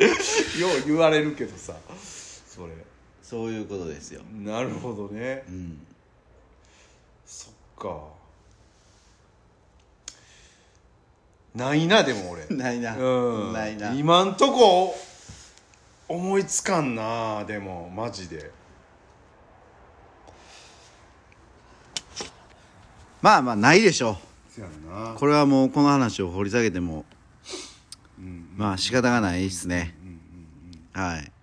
[0.84, 1.74] う言われるけどさ
[3.24, 4.20] そういうことですよ。
[4.34, 5.44] なるほどね。
[5.48, 5.78] うん。
[7.24, 8.02] そっか。
[11.54, 12.46] ないなでも俺。
[12.54, 13.52] ないな、うん。
[13.54, 13.94] ないな。
[13.94, 14.94] 今んとこ
[16.06, 18.52] 思いつかんなでもマジで。
[23.22, 24.18] まあまあないでしょ。
[24.58, 27.06] うこれはもうこの話を掘り下げても、
[28.54, 29.96] まあ仕方がないですね、
[30.92, 31.33] はい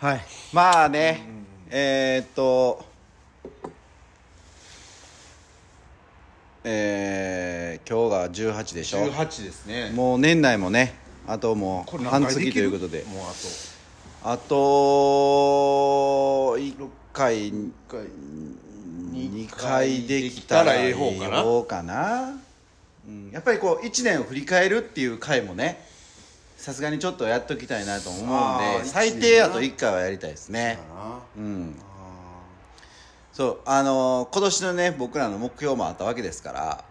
[0.00, 0.20] はい。
[0.52, 1.26] まあね、
[1.70, 2.86] えー、っと
[6.62, 8.98] えー、今日が18でしょ。
[9.10, 9.90] 18ですね。
[9.90, 10.94] もう年内もね
[11.26, 13.02] あともう半月ということで。
[13.08, 14.30] もうあと。
[14.30, 14.54] あと
[16.58, 18.02] 1回1回。
[19.12, 22.38] 2回できたらええ方かな、
[23.04, 25.87] うん、やっぱりこう1年を振り返るっていう回もね
[26.58, 28.24] さすがにちょっとやっときたいなと思う
[28.80, 30.76] んで最低あと1回はやりたいですね。
[31.36, 31.74] そうん。
[31.80, 32.42] あ
[33.32, 36.84] そうあのー今年のね僕らの目標もあったわけですから、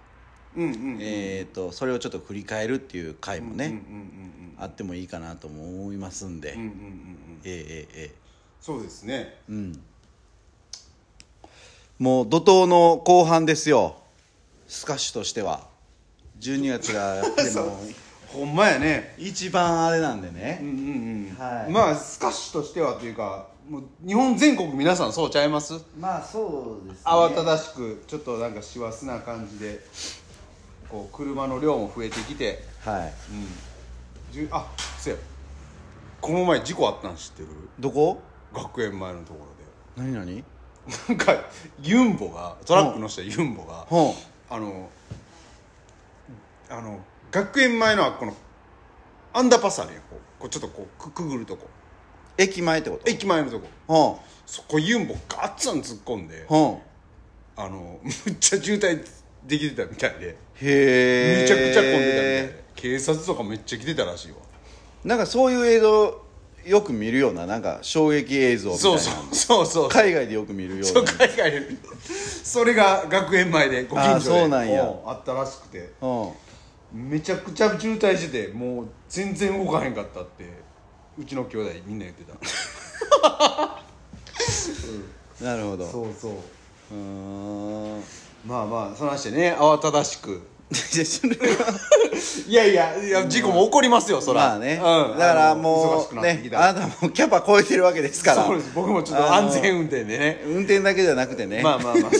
[0.55, 0.97] ーうんうんうん。
[1.01, 6.71] えっ、とそれをちょっと振り返るっていう回もね、うんうんうんあってもいいかなとも思いますんで、うんうんうんうん。
[6.71, 8.15] うんえええええ。
[8.61, 9.13] そうですね。
[9.13, 9.79] えうん。
[11.99, 13.97] もう怒涛の後半ですよ。
[14.67, 15.67] スカッシュとしては。
[16.39, 18.06] 12月がやっぱりも う
[18.37, 19.15] ほんまやね。
[19.17, 20.71] 一番あれなんでうんね、うんう
[21.33, 21.35] ん。
[21.37, 21.71] はい。
[21.71, 25.73] まあスカッシュとしてはというかもう日本全国皆さんそうちゃいます？
[25.99, 27.03] まあそうですね。
[27.05, 29.81] 慌ただしくちょっとなんか師走な感じで
[30.89, 32.63] こう車の量も増えてきて。
[32.85, 33.01] はい。
[33.03, 33.11] うん。
[34.31, 34.67] じゅあ
[34.99, 35.19] そうや。
[36.21, 37.49] この前事故あったん知ってる？
[37.79, 38.21] どこ？
[38.53, 39.39] 学園前のとこ
[39.97, 40.35] ろ何何？
[40.37, 40.43] で
[41.09, 41.35] なんか
[41.81, 44.15] ユンボがトラックの下ユンボがほ
[44.49, 44.89] あの
[46.69, 46.99] あの
[47.37, 48.35] 学園前のあこの
[49.33, 50.41] アンダーパスあるやんこう。
[50.41, 51.67] こうちょっとこうくくぐるとこ。
[51.67, 53.11] う駅前ってこと？
[53.11, 53.67] 駅前のとこ。
[53.87, 56.81] ほそこユンボガッツン突っ込んでうほ
[57.55, 59.05] あの むっちゃ渋滞
[59.45, 60.25] できてたみたいで。
[60.25, 62.63] うへえめちゃくちゃ混んでたみたいで。
[62.75, 64.37] 警察とかめっちゃ来てたらしいわ。
[65.05, 66.25] なんかそういう映像
[66.65, 68.99] よく見るようななんか衝撃映像みたいな。
[68.99, 69.89] そうそうそうそう。
[69.89, 71.67] 海外でよく見るよそううな海外で。
[72.43, 75.91] それが学園前でご近所であったらしくて。
[76.01, 76.31] うん
[76.97, 80.49] めちゃくちゃ渋滞しててもう全然動かへんかったって
[81.17, 82.33] うちの兄弟みんな言ってた。
[85.45, 85.85] なるほど。
[85.85, 86.33] うそうそう。
[86.93, 88.03] ーん。
[88.45, 90.41] まあまあその話でね慌ただしく。
[90.71, 91.37] いやそれは
[92.47, 94.41] いやいやいや事故も起こりますよそら。
[94.41, 96.69] まあね、うん、だからあの忙もしくうねなってきたら。
[96.69, 98.43] あなたもキャパ超えてるわけですから。
[98.43, 98.71] そうです。
[98.73, 100.41] 僕もちょっと安全運転でね。
[100.45, 101.61] 運転だけじゃなくてね。
[101.61, 102.11] まあまあまあ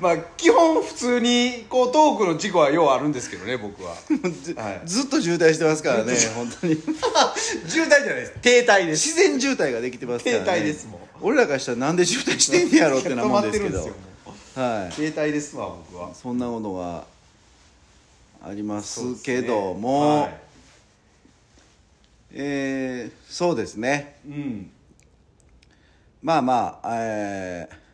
[0.00, 3.94] まあ基本普通にこうトークの事故はようあるんですけどね僕は。
[4.42, 4.82] ずはい。
[4.84, 6.74] ずっと渋滞してますからね本当に。
[7.68, 8.32] 渋滞じゃないです。
[8.42, 9.08] 停滞です。
[9.08, 10.44] 自然渋滞ができてますからね。
[10.44, 13.70] 停滞ですもん俺らからしたらなんで渋滞してんねやろってなもんですけど。
[13.70, 14.92] 止まってるんですよもはい。
[14.92, 16.10] 携帯ですわ僕は。
[16.14, 17.04] そんなことが
[18.42, 20.40] ありまそうですけども、はい。
[22.32, 24.16] えーそうですね。
[24.26, 24.70] うん。
[26.22, 27.85] まあまあえー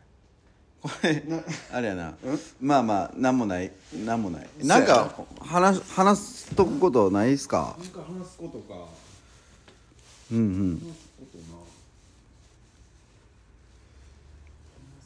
[0.83, 1.23] これ
[1.71, 2.13] あれやな。
[2.59, 3.71] まあまあなんもない。
[4.05, 4.49] なんもない。
[4.63, 4.77] な。
[4.79, 7.77] んなか話話すとくことないですか？
[7.79, 8.79] なんか話すことか。
[10.31, 10.79] うんうん。
[10.79, 11.43] 話すことな。
[11.55, 11.63] 話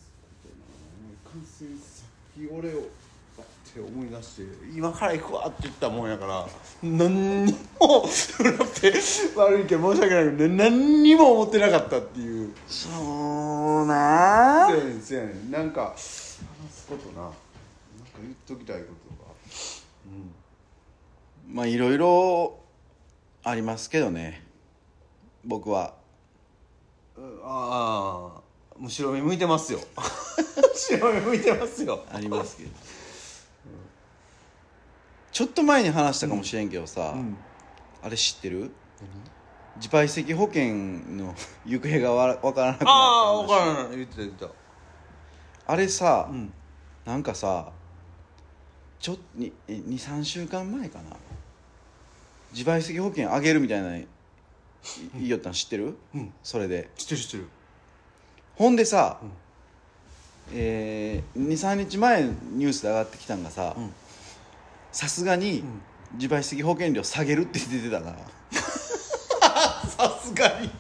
[0.01, 0.09] す
[0.43, 0.49] こと
[1.29, 1.31] な。
[1.31, 2.81] 完全にさっき俺をあ
[3.77, 4.43] って思い出して
[4.75, 6.47] 今から行くわって言ったもんやから
[6.81, 8.93] 何にもだって
[9.35, 12.53] 悪いけど申し訳ないけど何にも思ってなかったっていう。
[12.67, 14.67] そうな。
[14.69, 15.51] せやねんせやねん。
[15.51, 17.23] なんか話すことな。
[17.23, 17.37] なんか
[18.21, 19.31] 言っときたいことが。
[21.49, 22.59] まあいろいろ
[23.43, 24.43] ありますけどね。
[25.45, 25.93] 僕は。
[27.15, 28.47] うんああ
[28.79, 29.79] もう白目向いてますよ。
[30.75, 32.03] 白目向いてますよ。
[32.11, 32.69] ありますけど
[35.37, 37.37] ちょっと前に話したかもしれんけどさ、うん。
[38.01, 38.71] あれ知ってる？
[39.75, 40.73] 自賠責保険
[41.15, 43.97] の 行方がわ分からなくなったああ分話からない。
[43.97, 44.51] 言ってた言ってた。
[45.67, 46.51] あれさ、うん。
[47.05, 47.71] なんかさ
[48.99, 49.17] ちょ
[49.69, 51.15] 23週間前かな？
[52.51, 54.07] 自賠責保険あげるみたいな言
[55.19, 56.33] いよったん知ってる、うん。
[56.41, 56.89] それで。
[56.97, 57.47] 知ってる知ってる。
[58.55, 59.31] ほんでさ、ん。
[60.53, 63.93] えー、23日前ニュースで上がってきたんがさん
[64.91, 65.81] さすがにん。
[66.13, 68.13] 自賠責保険料下げるって出てたな
[68.53, 70.71] さすがに。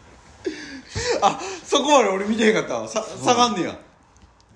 [1.21, 2.87] あそこまで俺見てへんかったわ。
[2.87, 3.77] さ下がんねや。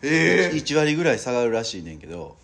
[0.01, 0.55] ええ。
[0.55, 2.37] 1割ぐらい下がるらしいねんけど。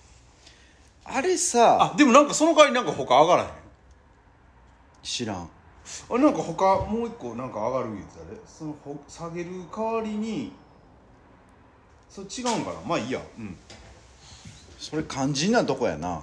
[1.05, 3.49] あれさあでもなんかその代わりなんか他上がらへん？
[5.01, 5.49] 知らん。
[6.09, 10.51] あなんか他もう一個なんか上がる言ってたでそのほ下げる代わりに
[12.09, 12.79] それ違うんかな？
[12.85, 13.21] まあいいや。
[13.37, 13.57] うん。
[14.77, 16.21] それ肝心なとこやな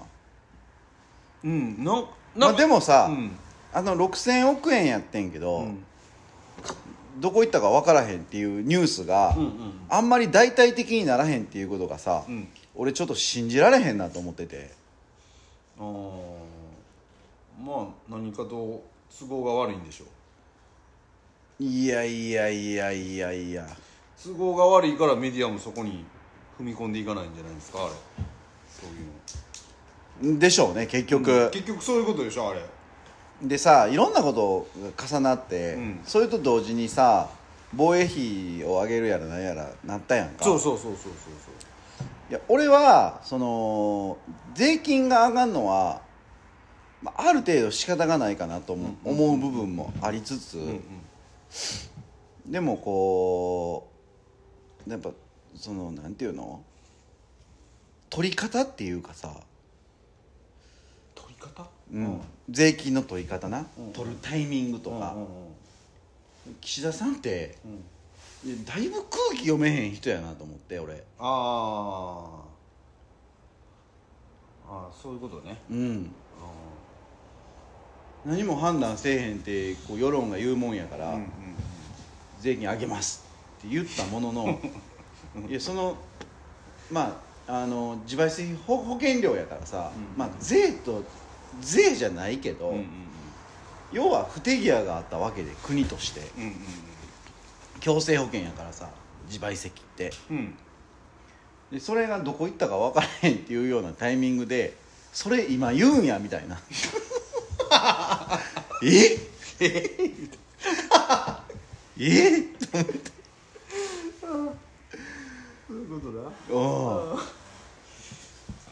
[1.45, 1.85] うん。
[1.85, 3.37] なんまあでもさ、うん。
[3.73, 5.85] あの6000億円やってんけど、うん。
[7.21, 9.53] どこ行ったか分からへんっていうニュースが、うんうん。
[9.89, 12.49] あんまり大々的にならへんっていうことがさ、うん。
[12.75, 14.73] 俺ちょっと信じられへんなと思ってて。
[15.79, 16.45] あー。
[17.65, 18.83] まあ何かと
[19.17, 20.05] 都合が悪いんでしょ
[21.61, 21.63] う。
[21.63, 23.67] いやいやいやいやいや。
[24.23, 26.05] 都合が悪いからメディアもそこに
[26.59, 27.93] 踏み込んでいかないんじゃないですかあれ。
[28.69, 29.13] そういうの
[30.23, 32.61] でしょうね結局、うん結局そういうことでしょあれ。
[33.43, 36.01] でさいろんなことが重なって、うん。
[36.05, 37.29] それと同時にさ
[37.75, 40.45] 防衛費を上げるやらなんやらなったやんか。
[40.45, 41.13] そうそうそうそうそう
[42.31, 44.17] いや俺はその
[44.55, 46.01] 税金が上がるのは、
[47.03, 50.73] まあ、ある程度仕方がないかなと思う,、思う部分もありつつ、そううんう
[52.49, 52.53] ん。
[52.53, 53.91] でもこ
[54.87, 55.11] うやっぱ
[55.57, 56.63] そのなんていうの？
[58.11, 59.35] 取り方っていうかさ、
[61.45, 61.67] 方？
[61.93, 62.21] うん。
[62.49, 63.93] 税金の取り方な、うん。
[63.93, 65.17] 取るタイミングとか、
[66.61, 67.57] 岸田さんって
[68.67, 71.03] だいぶ空気読めへん人やなと思って俺。
[71.19, 72.55] あー。
[74.67, 75.63] あーそういうことね。
[75.71, 76.15] うん。
[76.41, 76.51] あ
[78.25, 81.29] 何も判断せえへんってこう世論が言うもんやから、ーうんうん。
[82.39, 83.27] 税金上げます
[83.59, 84.61] って言ったものの
[85.49, 85.97] いやその
[86.91, 90.13] まああの自賠責保保険料やからさ、うん。
[90.17, 91.05] まあ税と
[91.61, 92.87] 税じゃないけど、うんうん
[93.93, 96.21] 要は不手際があったわけで国として。
[96.37, 96.55] うんうん
[97.81, 98.89] 強制保険やからさ
[99.27, 100.11] 自賠責って。
[100.31, 100.37] うん。
[100.37, 100.55] うん
[101.71, 104.77] でそれがどこ行ったか分からへんっていうようなタイミングで
[105.13, 106.59] それ今言うんやみたいな。
[108.83, 109.19] え？
[109.61, 109.91] え？
[112.43, 113.01] と思って。
[114.21, 116.21] そういうことだ。
[116.51, 117.19] うん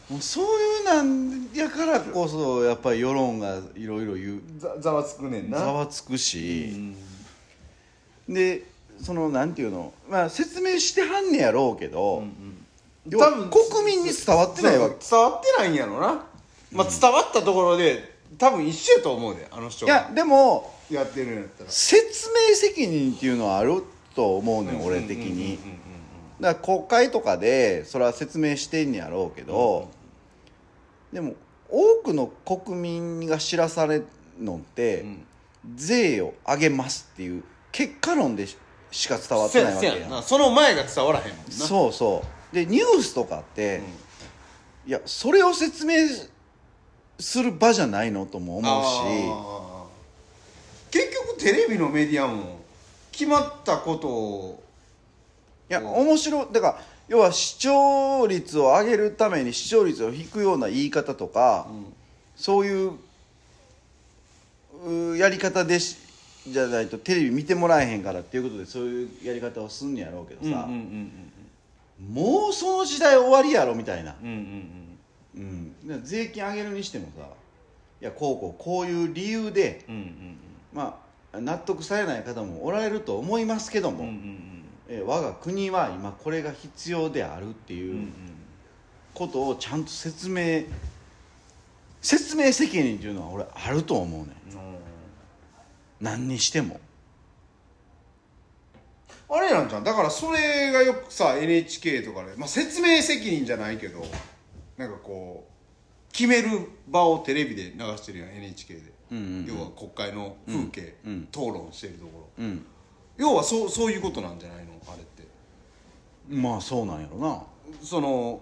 [0.09, 4.41] もうそういうなんやからこそやっぱり世論がいろいろ言う。
[4.57, 5.59] ざざわつくねんな。
[5.59, 6.95] ざわつくうし、ん。
[8.27, 8.65] で
[9.01, 9.93] そのなんていうの？
[10.09, 12.59] まあ説明してはんねやろうけど、うん
[13.05, 16.23] 要は国民に伝わってないわ伝わってないんやろな、
[16.71, 19.93] まあ、伝わったところで多分一緒やと思うであの人が。
[19.93, 21.69] いやでもやってるんやったら。
[21.69, 23.83] 説明責任っていうのはある
[24.15, 24.85] と思うねん。
[24.85, 25.59] 俺的に
[26.39, 29.89] だから国会とかでそれは説明してんねやろうけど、
[31.11, 31.33] でも
[31.69, 34.05] 多くの国民が知らされる
[34.39, 35.07] のって、うん。
[35.07, 35.25] うん
[35.75, 38.57] 税を上げますっていう結果論でし
[38.91, 40.19] しか伝わってないわけやな。
[40.19, 41.51] んその前が伝わらへんもんな。
[41.51, 42.21] そうそ
[42.51, 42.53] う。
[42.53, 43.81] でニュースとかって、
[44.85, 45.95] いやそれを説明
[47.17, 48.83] する場じゃないのとも思う
[50.91, 52.59] し結局テレビのメディアも
[53.13, 54.62] 決まったことをい
[55.73, 55.87] やうん。
[55.87, 56.47] 面白い。
[56.51, 61.67] だから要は視聴率を上げるために視聴率を引くような言い方とか、
[62.35, 62.93] そういう
[64.85, 65.97] うやり方でし
[66.47, 71.11] じゃないとテレビ見てもらえへんからっていうことでそういうやり方をすんねやろうけどさ、うんうん
[72.11, 74.93] もうその時代終わりやろみたいな、うんうん
[75.37, 75.75] うん。
[75.89, 77.23] うん、税金上げるにしてもさ
[78.01, 80.37] いやこうこうこういう理由で、うんうん。
[80.73, 80.99] ま
[81.31, 84.52] あ、納得されない方もおられると思いますけども、うんうんうん
[84.89, 88.13] え我が国は今これが必要であるっていううん
[89.13, 90.63] ことをちゃんと説明
[92.01, 94.29] 説明責任っていうのは俺あると思うねん。
[96.01, 96.79] 何にしても。
[99.29, 104.05] あれなんじゃんだからそれがよくさ NHK とかで、まあ、説明責任じゃないけど
[104.77, 108.81] なんかこう決める場をテレビで流してるやん NHK で、
[109.11, 109.45] うんうんうん。
[109.45, 111.27] 要は国会の風景、うんうん。
[111.31, 112.43] 討論してるところ。
[112.45, 112.65] うん。
[113.17, 114.72] 要はそうそういうことなんじゃないの？
[114.87, 115.23] あれって。
[116.29, 117.43] まあそうなんやろな。
[117.81, 118.41] その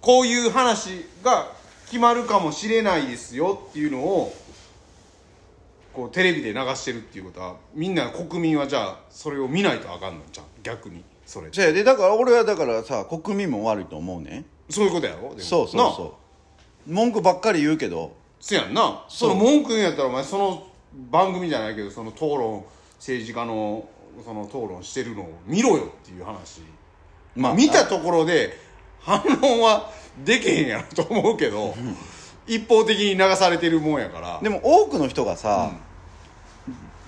[0.00, 1.52] こういう話が
[1.86, 4.32] 決まるかもしれないですよっていうのを
[5.92, 10.20] こうテレビで流してるっていうことはみんな国民はじゃあそれを見ないとあかんの？
[10.32, 11.04] じゃん逆に。
[11.26, 11.50] それ。
[11.50, 14.44] じゃあでだから俺はだからさ国民も悪いと思うね。
[14.68, 15.30] そういうことやろ？
[15.30, 15.40] でも。
[15.40, 16.16] そうそうなそ
[16.86, 16.92] う。
[16.92, 18.16] 文句ばっかり言うけど。
[18.40, 19.04] せやんな。
[19.08, 20.66] その文句言うんやったらお前その
[21.10, 22.64] 番組じゃないけどその討論
[22.98, 23.86] 政治家の
[24.24, 26.62] その討論してるのを見ろよっていう話。
[27.36, 28.58] まあ見たところで
[29.00, 29.90] 反論は
[30.24, 31.74] できへんやろと思うけど
[32.46, 34.40] 一方的に流されてるもんやから。
[34.42, 35.72] でも多くの人がさ、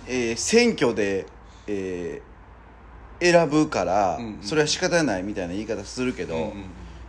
[0.06, 1.26] えー選挙で、
[1.66, 2.32] えー
[3.24, 4.42] 選ぶから、うんうん。
[4.42, 6.56] それは仕方ないみたいな言い方するけど、うんうんうん。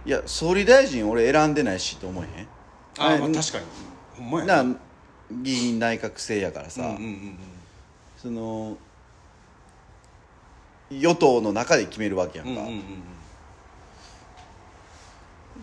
[0.05, 2.47] いや総理大臣俺選んでないしと思えへん？
[2.99, 3.65] あ、あまあ、確かに。
[4.17, 4.75] ほんまやな。
[5.31, 7.37] 議員内閣制やからさ、うんうんうん。
[8.17, 8.77] その
[10.99, 12.83] 与党の中で決めるわけやんか、うんうんうんうん。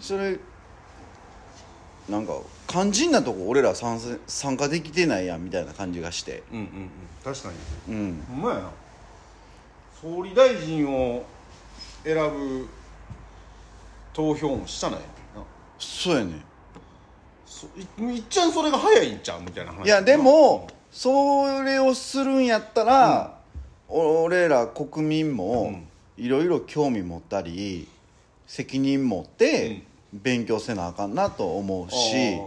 [0.01, 0.39] それ
[2.09, 2.35] なんか
[2.67, 6.43] 肝心なとこ俺ら参戦参加できてないやんみたいな感じがして。
[6.53, 6.91] うんうんうん。
[7.23, 7.51] 確か
[7.89, 7.95] に。
[7.95, 8.25] うん。
[8.29, 8.71] ほんまやな。
[10.01, 11.25] 総理大臣を
[12.03, 12.69] 選ぶ
[14.13, 15.45] 投票もしたないな。
[15.79, 16.43] そうやねん。
[17.47, 23.40] そいいっちゃんそれが早いんちゃうみたいな話いやでもそれをするんやったら、
[23.91, 25.81] 俺ら国民も
[26.17, 27.89] いろいろ興味持ったり
[28.47, 29.83] 責任持って
[30.13, 32.39] 勉強せなあかんなと思うし、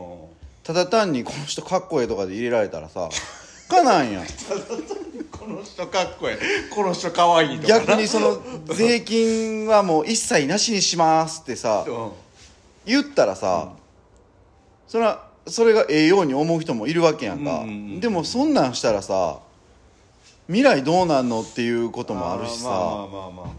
[0.63, 3.09] ただ単にこの人かっこええとかで入れられたらさ
[3.69, 4.21] かなんや
[5.31, 6.73] この人かっこええ。
[6.73, 7.85] この人かわいいとかな。
[7.85, 12.11] 逆にその税金はもう一切なしにしますってさうん。
[12.85, 13.73] 言ったらさ、
[14.87, 17.63] それはそれがええように思う人もいるわけやんか、
[17.99, 19.39] でもそんなんしたらさ
[20.53, 23.53] 未来どうなんのっていうこともあるしさ、まあまあまあまあま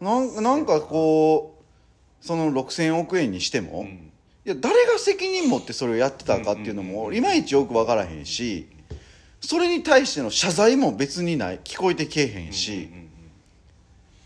[0.00, 1.58] あなんなんかこ
[2.22, 3.86] うその6,000億円にしても、ん。
[4.44, 8.68] いや誰が責任持ってそれをやってたかっていうのもいまいちよく分からへんし
[9.40, 11.58] それに対しての謝罪も別にない。
[11.64, 12.88] 聞こえてけえへんし、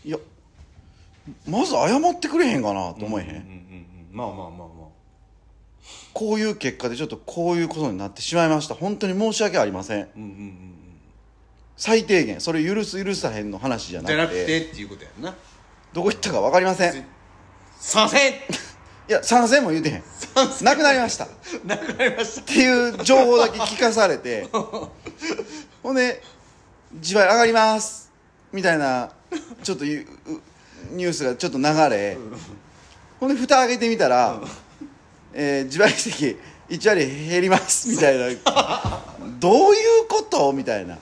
[0.05, 0.19] いや
[1.47, 4.70] まず謝ってくれへんかなと思えへん、まあまあまあま
[6.13, 8.75] こういう結果でちょっとこういうことになってしまいました。
[8.75, 10.03] 本当に申し訳ありません。
[10.03, 10.73] あうんうんうん。
[11.77, 12.41] 最低限。
[12.41, 15.35] それ許す許さへんの話じゃうんじゃなくなくててっていうことやんな。
[15.93, 17.01] どこ行ったか分かりません。
[17.01, 17.03] い
[17.79, 18.17] 賛成。
[19.07, 20.03] や賛成も言うてへん。
[20.63, 21.25] なくなりました。
[21.25, 21.27] っ
[21.65, 22.41] なくなりました。
[22.43, 24.47] ていう情報だけ聞かされて。
[25.83, 26.21] ほんで
[26.93, 28.11] 自腹上がります。
[28.51, 29.11] みたいな
[29.63, 30.05] ちょっとゆう
[30.91, 32.17] ニュースがちょっと流れ。
[33.19, 34.41] ほんで蓋開けてみたら、
[35.33, 36.37] えー自賠責
[36.69, 38.25] 1割減りますみたいな。
[39.39, 40.53] どういうこと？
[40.53, 40.97] みたいな。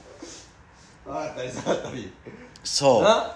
[1.07, 2.11] あったり下がったり。
[2.64, 3.03] そう。
[3.03, 3.35] な？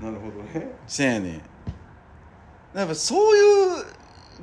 [0.00, 0.70] なるほどね。
[0.86, 1.42] せやねん。
[2.78, 3.84] やっぱそういう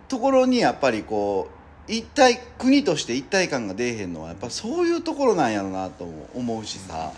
[0.07, 1.47] ところにやっぱりこ
[1.87, 7.11] う一体国として一体感が出えへんのはやっぱそういうところなんやろなと思うしさ。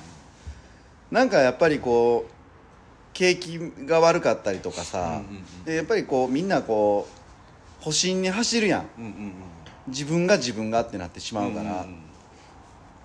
[1.09, 2.31] なんかやっぱりこう
[3.17, 3.57] 景気
[3.87, 5.63] が悪かったりとかさ、うんうんうん。
[5.65, 7.07] でやっぱりこうみんなこ
[7.81, 8.89] う保身に走るやん。
[8.99, 9.33] うんうんうん。
[9.87, 11.97] 自分が自分がってなってしまうから、んん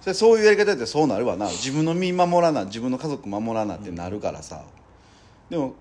[0.03, 1.47] それそういうやり方やってそうなるわな。
[1.47, 4.65] 自分の身守らな自分の家族守らなってなるからさ、
[5.49, 5.77] でも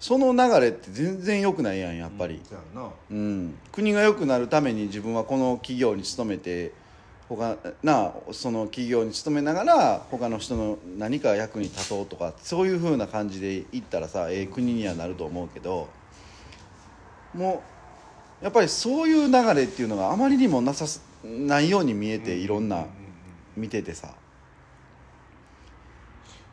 [0.00, 2.88] その流れって全然良くないやんやっぱり、そうやな。
[3.10, 3.54] うん。
[3.70, 6.72] 国が良くなるために自分はこの企業に勤めて
[7.28, 15.88] 他なその企業に勤めながら他の人の何か役に立とうとかそういう風な感じでいったらさええ国にはなると思うけど
[17.34, 17.62] も
[18.40, 22.86] うやっぱりそういう流れっていうのがあまりにもなさすないように見えていろんな
[23.56, 24.14] 見ててさ。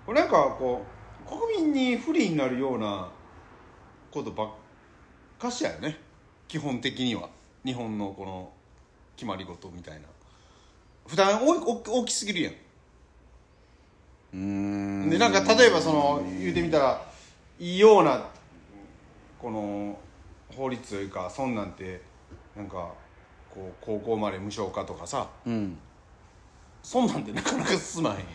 [0.05, 0.83] これなんかこ
[1.25, 3.09] う国民に不利になるような
[4.11, 4.49] ことばっ
[5.39, 5.97] かしやよね。
[6.47, 7.29] 基本的には。
[7.65, 8.51] 日本のこの
[9.15, 10.07] 決まり事みたいな
[11.07, 12.53] 負担大きすぎるやん。
[12.53, 17.05] うーんでなんか例えばその言うてみたら
[17.59, 18.29] いいような
[19.39, 19.99] この
[20.55, 22.01] 法律というかそんなんて
[22.55, 22.91] なんか
[23.53, 25.77] こう高校まで無償化とかさうん。
[26.81, 28.27] そんなんてなかなか進まへんやん。
[28.27, 28.29] い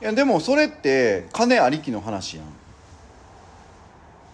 [0.00, 2.46] やでもそれって金ありきの話やん。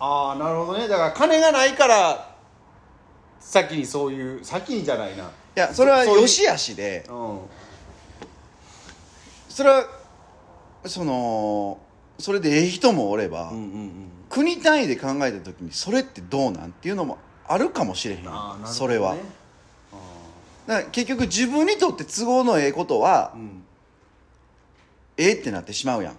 [0.01, 0.89] ああなるほどね。
[0.89, 2.35] だから金がないから
[3.41, 7.05] 先にそういう先にじゃないないやそれはそういう良し悪しで。
[7.09, 7.39] うん。
[9.48, 9.86] それは
[10.85, 11.78] その
[12.18, 18.24] それでええ人もおれば、うんうん国単位で考えた時にそれってどうなんっていうのもあるかもしれへん。
[18.24, 18.31] ね、
[18.64, 19.12] それは。
[19.12, 19.16] あ
[20.66, 23.62] だから結局自分にとって都合のええことはーうん。
[25.16, 26.16] ええってなってしまうやん。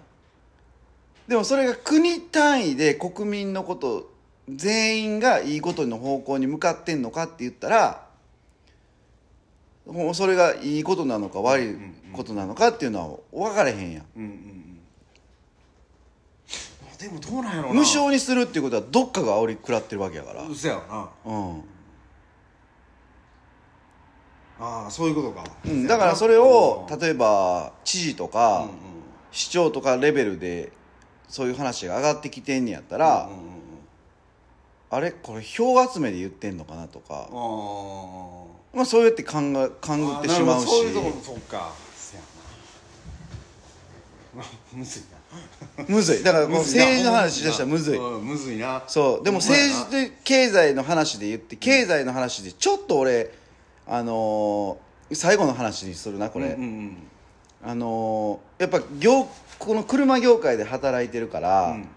[1.28, 4.10] でもそれが国単位で国民のこと
[4.48, 8.05] 全員がいいことの方向に向かってんのかって言ったら
[10.14, 11.76] それがいいことなのか悪い
[12.12, 14.04] ことなのかっていうのは分からへんやん。
[14.16, 14.78] うんうんうん。
[16.98, 17.80] でもどうなんやろうな。
[17.80, 20.42] 無償にするっていうことはどっかが煽り食らってるわけやから。
[20.42, 21.08] うそやろな。
[21.24, 21.62] うん。
[24.58, 26.98] ああそういうことか、うん、だからそれをうん。
[26.98, 28.68] 例えば知事とうんか
[29.30, 30.72] 市長とかレベルで
[31.28, 33.46] そういう話が上がってきてんねやったら、うんうんうん。
[34.88, 35.12] あれ？
[35.12, 37.34] これ票集めで言ってんのかなとか、あ
[38.76, 40.66] まあ、そうやって勘が勘ぐあってしまうし。
[40.66, 41.72] そういうとこそうか。
[41.96, 42.22] そや
[44.36, 44.44] な。
[44.74, 45.02] むずい
[45.78, 45.84] な。
[45.88, 46.22] むずい。
[46.22, 47.98] だからこの政治の話しだしたらむずい。
[47.98, 48.84] うんむずいな。
[48.86, 49.24] そう。
[49.24, 53.32] でも政治で経済の話で言って経済の話でちょっと俺
[53.86, 56.96] あのー最後の話にするなこれ、うんうん
[57.64, 59.26] あのーやっぱ業
[59.58, 61.88] この車業界で働いてるから、うん。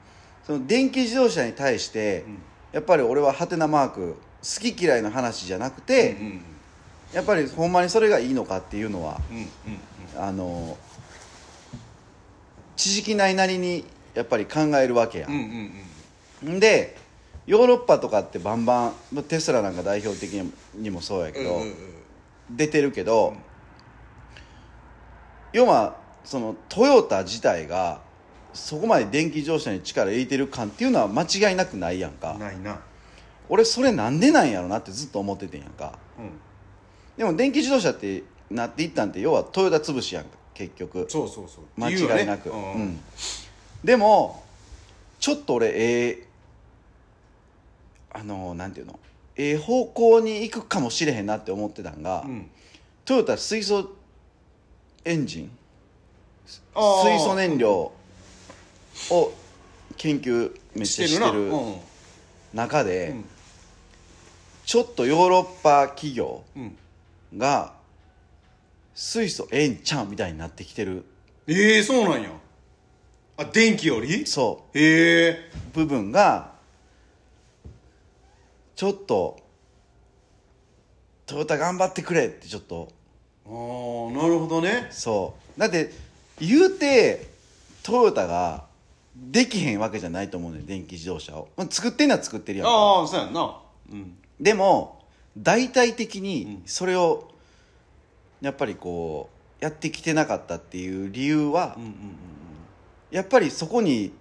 [0.48, 2.38] その電気自動車に対して、ん。
[2.72, 6.42] やっぱり俺はハテナマーク好き嫌いの話じゃなくうんて、うん
[7.14, 9.48] やっぱりほんまにそれがいいのかっていうのはうんうん
[10.22, 10.78] あの
[12.76, 15.34] 知識ないなりにやっぱり考えるわけやうん。
[15.34, 15.72] うん
[16.44, 16.98] うんん、ん、で
[17.46, 20.34] ヨーロッパとかってバンバンまあテスラなんか代表的
[20.76, 21.76] にもそうやけど、うんうん
[22.52, 23.36] 出てるけど、
[25.54, 28.02] 要はそのトヨタ自体が
[28.54, 32.36] そこまで電気自動車に力入れてる感っていうのは間違いなくないやんか。
[32.40, 32.80] ないな。
[33.50, 35.98] 俺それなんでなんやろなってずっと思っててんやんか。
[36.18, 36.32] うん
[37.20, 41.06] でも電気自動車ってなっていったんって要はトヨタ潰しやんか結局。
[41.10, 41.64] そうそうそう。
[41.76, 42.74] 間違いなく、うん。
[42.76, 43.00] うん。
[43.84, 44.42] でも
[45.20, 46.24] ちょっと俺ええ
[48.14, 48.98] あのなんていうの？
[49.36, 52.50] ええ方向に行くかもしれへんなって思ってたんが、うん。
[53.04, 53.90] トヨタ水素
[55.04, 55.52] エンジン
[56.46, 57.92] 水素燃料
[59.12, 59.34] を
[59.98, 61.76] 研究めっちゃしてなるうん。
[62.54, 63.26] 中で、うん。
[64.66, 66.78] ちょっとヨーロッパ企業うん
[67.38, 67.74] が
[68.94, 71.06] 水素ええんちゃんみたいになってきてる。
[71.48, 72.30] ええそうなんや。
[73.38, 74.26] あ電気より？
[74.26, 76.54] そへえう部分が
[78.76, 79.40] ちょっと
[81.26, 82.90] トヨタ頑張ってくれってちょっと。
[83.46, 84.88] ああなるほどね。
[84.92, 85.60] そう。
[85.60, 85.92] だって
[86.40, 87.30] 言うて
[87.84, 88.66] トヨタが
[89.16, 92.72] できへんわけじゃないと思うねん電気自動車を、まあ、作ってんのは作ってるやんか。
[92.72, 93.58] ああそうやんな。
[93.92, 94.18] うん。
[94.40, 94.99] でも
[95.40, 96.62] 大体的にうん。
[96.66, 97.32] それを
[98.42, 99.30] やっぱりこ
[99.62, 101.94] うやってきてなかったっていう理由は、うんうん。
[103.12, 104.12] やっぱりそこに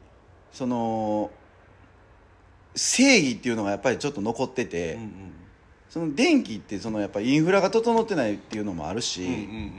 [0.53, 1.31] その
[2.75, 5.11] 正義っていうのがやっぱりちょっと残ってて、うんうん。
[5.89, 9.73] その電気ってそのやっぱインフラが整ってないっていうのもあるし、うんうんうん。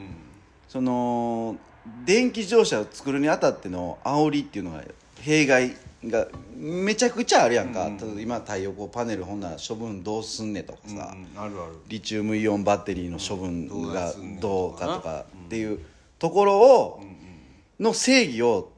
[0.68, 1.58] その
[2.06, 4.84] 電気自動車を作るにあたっての煽りっていうのが
[5.22, 5.76] 弊害
[6.06, 7.98] がめちゃくちゃあるやんか、うん。
[7.98, 11.42] うん今太陽光パネルほんなら処分どうすんねとかうんさ、うん。
[11.42, 11.76] あるある。
[11.88, 15.80] リチウムイオンバッテリーの処分うんがどうかととかっていう
[16.18, 17.04] ところを
[17.80, 18.72] の正義を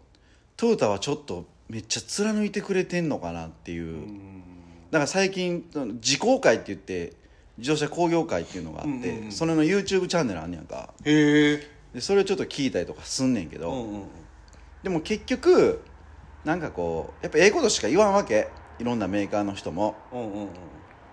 [0.58, 3.84] トヨタはちょっとめっちゃ貫いてくれてんのかなっていう。
[3.84, 4.44] うん。
[4.90, 5.64] だから最近
[6.04, 7.14] 自公会って言って
[7.58, 9.32] 自動車工業会っていうのがあって、うんうんうん。
[9.32, 10.94] それの YouTube チャンネルあんねやんか。
[11.06, 14.04] へえでそれをちょっと聞いたりとかすんねんけど、うんうん。
[14.84, 15.82] でも結局
[16.46, 18.50] なんかこうやっぱええことしか言わんわけ。
[18.80, 19.96] いろんなメーカーの人も。
[20.12, 20.48] うんうんうん。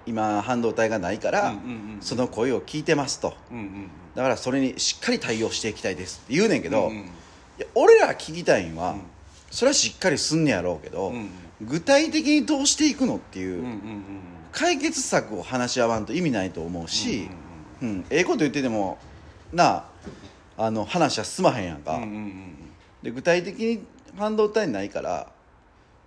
[0.06, 1.64] 今半導体がないから、うんうんう
[1.96, 3.34] んその声を聞いてますと。
[3.50, 7.02] うんうんだからそれにしっかり対応していきたいですって言うねんけど、うんうんい
[7.60, 9.00] や俺ら聞きたいんは、うん。
[9.50, 11.30] それはしっかりすんねやろうけど、うんうん
[11.60, 14.02] 具体的にどうしていくのっていう、うんうんうん
[14.50, 17.28] 解決策を話し合わんと意味ないと思うし、
[17.82, 18.96] うんうんええこと言ってても
[19.52, 19.84] なあ
[20.56, 22.54] あの話は進まへんやんか、うんうんうん。
[23.02, 23.84] で具体的に
[24.18, 25.32] 半導体ないから、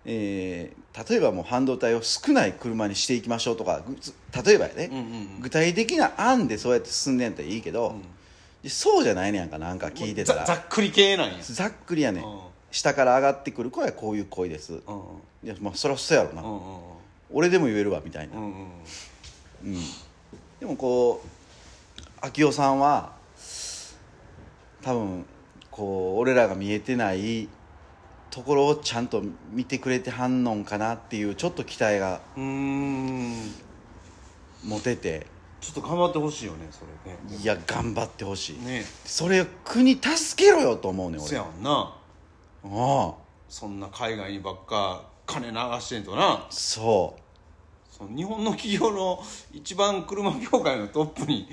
[0.06, 3.82] えー例えばもう半導体を少ない車にしていきましょうとか
[4.46, 5.06] 例えばやね、うんうんう
[5.38, 5.40] ん。
[5.40, 7.96] 具体的な案でそうやって進んでんやったらいいけど、
[8.62, 10.46] でそうじゃないねやんかなんか聞いてたら。
[10.46, 11.36] ざざっくり系なんや。
[11.42, 12.40] ざっくりやねん、うん。
[12.72, 15.02] 下から上がってくる声はこういう声です、うんうん。
[15.46, 16.62] いやまあそりゃそうやろな、うんうん
[17.34, 18.52] 俺でも言えるわみたいな、うんうん
[19.64, 19.76] うん。
[20.60, 23.14] でもこう秋代さんは
[24.82, 25.26] 多分
[25.72, 27.48] こう俺らが見えてない
[28.32, 29.22] ところをちゃんと
[29.52, 33.36] 見てくれてはんのんかなっていうちょっと期待がうーん
[34.64, 35.28] 持てて。
[35.60, 37.20] ちょっと頑張ってほしいよねそれね。
[37.40, 38.84] いや頑張ってほしい、ね。
[39.06, 41.72] それを国助けろよと思うねんそ俺やんな。
[42.64, 43.14] ああ。
[43.48, 46.48] そんな海外にばっか金流してんとな。
[46.50, 47.16] そ
[47.92, 49.22] その日本の企業の
[49.54, 51.48] 一番車業界のトップに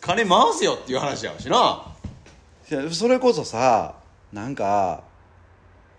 [0.00, 1.94] 金回せよっていう話やしな。
[2.90, 3.96] それこそさ
[4.32, 5.04] なんか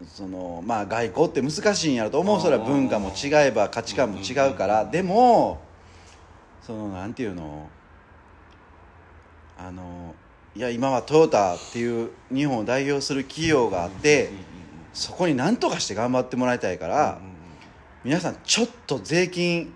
[0.05, 2.41] そのまあ外交って難しいんやろと思う。
[2.41, 4.85] それは文化も違えば価値観も違うから。
[4.85, 5.59] でも
[6.61, 7.69] そのなんていうの？
[9.57, 10.13] あの
[10.55, 14.29] いや今はトヨタっていう日本を代表する企業があって
[14.93, 17.19] そこに何とかして頑張ってもらいたいから
[18.03, 19.73] 皆さんちょっと税金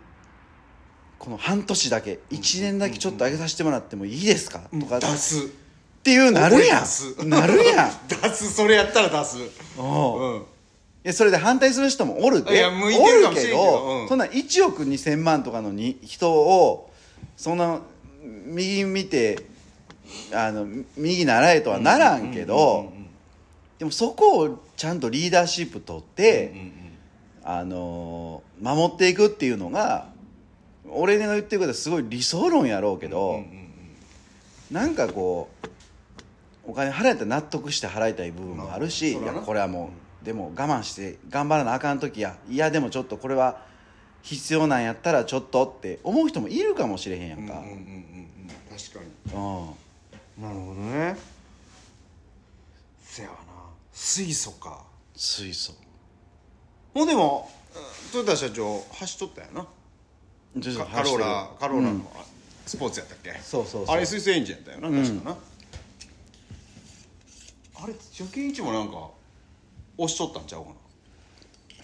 [1.17, 4.59] この半年だけ1年だけちょっと上げさせてもらってもいいですか？
[4.79, 4.97] とか。
[4.97, 5.49] っ出す
[6.03, 7.29] ていうなるやん。
[7.29, 7.91] なるやん。
[8.07, 8.53] 出す。
[8.53, 9.37] それやったら出す。
[9.77, 10.21] おう。
[10.21, 10.39] うん。
[10.39, 10.43] い
[11.03, 13.61] やそれで反対する人もおるいでや向いてるかもしれんけど。
[13.61, 14.07] おるうん。
[14.07, 16.91] そんな1億2000万とかのに人を
[17.37, 17.81] そんな
[18.23, 19.39] 右見て
[20.33, 20.67] あの
[20.97, 22.91] 右習えとはならんけど
[23.79, 26.53] でもそこをちゃんとリーダーシップ取って、
[27.43, 30.09] あのー守っていくっていうのが
[30.87, 33.43] 俺が言ってることはすごい理想論やろうけど、
[34.69, 35.67] なんかこう
[36.65, 43.63] お金払えたら納得して払いたい部分もあるし、いやこれはもう、でも我慢して頑張らなあかん時やいやでもちょっとこれは
[44.21, 48.27] 必要なんやったらちょっとって思う人もいるかもしれへんやんか、うんうんうんうん
[48.69, 49.33] 確かに。
[49.33, 49.37] う
[50.39, 50.43] ん。
[50.43, 51.17] なるほどね。
[53.03, 53.41] せやわな。
[53.91, 54.83] 水素か。
[55.15, 55.73] 水素。
[56.93, 59.67] もうでもうん豊田社長走っとったよな。
[60.77, 62.05] カカローラカローラのうん。
[62.65, 63.95] スポーツやったっけ、そうそうそう。
[63.95, 65.37] あれ水素エンジンやったよな確かな、
[67.83, 69.09] あれ助健一もなんか
[69.97, 70.71] 押しとったんちゃうか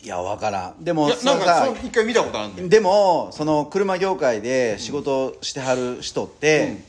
[0.04, 0.84] いや分からん。
[0.84, 2.70] でないやもそのなんか一回見たことあるんで。
[2.70, 6.84] でもその車業界で仕事してはる人って、うん。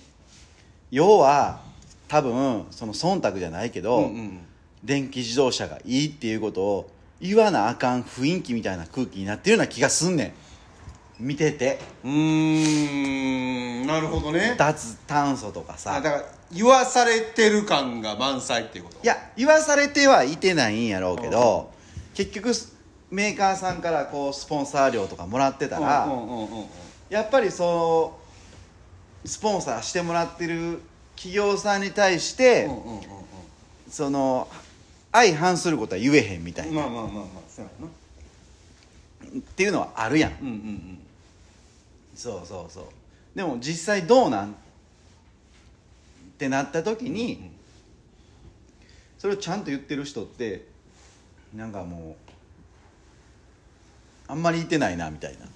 [0.90, 1.60] 要は
[2.06, 4.38] 多分その忖度じゃないけど、うんうん。
[4.84, 6.90] 電気自動車がいいっていうことを
[7.20, 10.32] 言わなあかん雰囲気みたいな空気になってるような気がすんねん
[11.18, 11.78] 見てて。
[12.04, 13.86] うーん。
[13.86, 14.54] なるほどね。
[14.58, 18.98] 脱炭素とかあさだから言わされてる感が満載っていうこと？
[19.02, 21.72] いや言わされてはいてないんやろうけど
[22.14, 22.52] 結局
[23.10, 26.66] メーカーさんからこうスポンサー料とかもらってたら、うんうんうんうん
[27.08, 28.18] やっぱりそ
[29.24, 30.82] うスポンサーしてもらってる
[31.16, 33.02] 企業さんに対して、うんうんうん
[33.90, 34.46] その
[35.10, 37.86] 相反することは言えへんみたいな、うんまあまあまあまあそうやな。
[37.86, 40.32] っていうのはあるやん。
[40.32, 40.87] うんうんうん
[42.18, 42.84] そうそうそう。
[43.36, 44.50] でも実際どうなん？
[44.50, 44.54] っ
[46.36, 47.50] てなった時に、
[49.18, 50.66] それをちゃんと言ってる人って
[51.54, 52.16] なんかも
[54.28, 55.46] うあんまり言ってないなみたいな。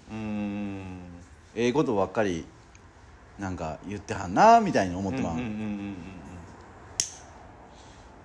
[1.55, 2.45] ええことばっかり
[3.39, 5.97] なんか言ってはんなみたいに思ってまう、うんうんうんうんうん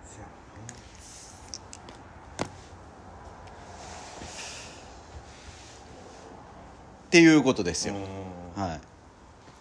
[0.05, 0.27] せや
[7.07, 7.95] っていうことですよ、
[8.55, 8.75] なはい。
[8.75, 8.83] だか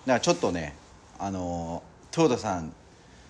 [0.06, 0.74] らちょっとね
[1.18, 2.72] あのー豊田さん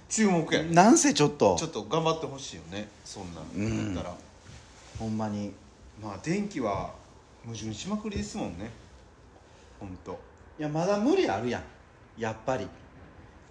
[0.09, 0.73] 注目やね。
[0.73, 1.57] なんせちょっと。
[1.59, 4.17] ちょっと頑張ってほしいよねそんなんだったら、
[4.99, 5.53] ほんまに。
[6.01, 6.93] まあ電気は
[7.45, 8.71] 矛盾しまくりですもんね。
[9.81, 10.13] 本当。
[10.59, 11.63] いやまだ無理あるやん。
[12.17, 12.69] やっぱり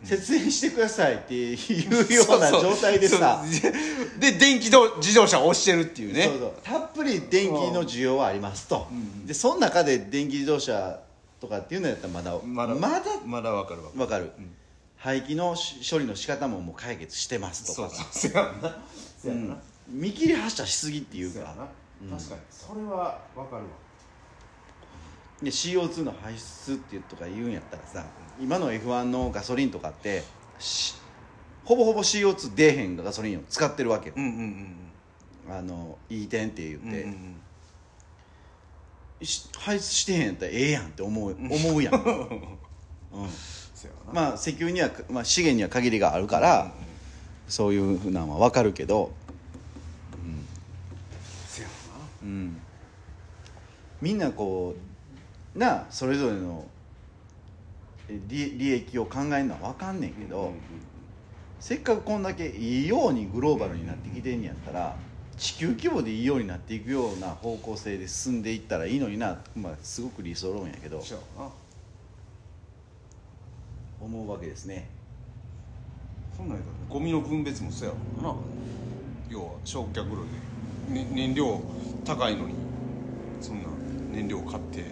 [0.05, 3.43] 節電してくださいっていうような状態でさ。
[3.43, 3.71] そうそう。
[4.19, 6.25] で電気ど自動車を押してるっていうね。
[6.25, 6.53] そうそう。
[6.63, 8.87] たっぷり電気の需要はありますと、
[9.25, 10.99] でその中で電気自動車
[11.41, 13.89] とかっていうのやったらまだまだまだまだわかるわ。
[13.95, 14.31] わかる、
[14.97, 18.61] 排気のし処理の仕方ももう解決してますとそうかそうせやん。
[18.61, 18.77] な
[19.17, 19.57] せやんな、
[19.89, 21.39] 見切り発車しすぎっていうか。
[21.39, 22.41] 確かに。
[22.49, 23.69] それはわかるわ
[25.41, 28.05] で CO2 の排出っていうとか言うんやったらさ
[28.39, 30.23] 今の F1 のガソリンとかって
[30.59, 30.95] し
[31.63, 34.75] ほぼほぼ CO2 出えへんガソリンを使ってるわけよ、うんうん
[35.47, 37.09] あの E10 って言っうんうんて、うん。
[37.09, 37.41] うん
[39.21, 43.29] し排出してへんやったらええやんって思う思うやん、 うん、
[44.11, 46.73] まあ石油には、まあ、資源には限りがあるから、
[47.47, 49.13] そういうふうなんは分かるけど。
[52.21, 52.57] うん。
[54.01, 54.94] みんなこう
[55.55, 56.65] なあそれぞれの
[58.09, 60.53] え利利益を考えるのは分かんねんけど、うんうん
[61.65, 64.95] せっかくこんだけいいようにグローバルになってきてんやったら
[65.35, 71.03] 地球規模でいいようになっていくような方向性で進んでいったらいいのにな、まあ、すごく理想論やけど
[73.99, 74.87] 思うわけですね。
[76.37, 78.35] そんなんゴミの分別もそうやろな。
[79.29, 80.23] 要は焼却炉
[80.91, 81.59] で、ね、燃料
[82.05, 82.53] 高いのに
[83.41, 83.69] そんな
[84.11, 84.83] 燃料買って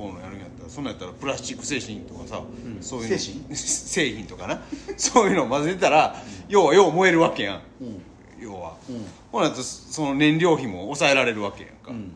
[0.00, 2.46] こうのやるんやったらそんなんやったらプラスチック製品とかさ、ん。
[2.80, 3.18] そういうの。
[3.18, 3.44] 製品？
[3.54, 4.62] 製品とかな。
[4.96, 6.16] そういうの混ぜたら、
[6.48, 7.62] 要はよう燃えるわけやん。
[7.82, 8.02] うん。
[8.40, 9.04] 要は、うん。
[9.30, 12.12] ほなやったらその燃料費も抑えられるわけやんか、うん。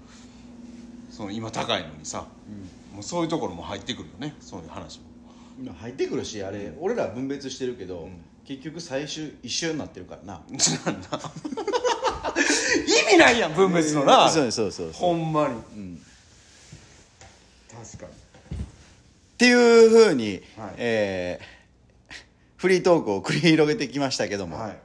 [1.11, 2.27] その今高いのにさ、
[2.95, 4.35] もうそういうところも入ってくるよね。
[4.41, 5.05] そういう話も。
[5.61, 8.09] 今入ってくるしあれ、俺ら分別してるけど、
[8.47, 10.41] 結局最終一緒になってるからな。
[10.87, 11.21] なんだ。
[12.87, 14.93] 意味ないやん分別のな、そうそうそうそう。
[14.93, 15.55] ほんまに。
[15.77, 16.01] うん
[17.85, 18.13] 確かに。
[18.13, 18.15] っ
[19.37, 20.75] ていうふうに、はい。
[20.79, 21.55] えー
[22.57, 24.77] フリートークを繰り広げてきましたけども、はい。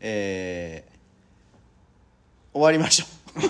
[0.00, 0.94] えー
[2.52, 3.40] 終わりましょう。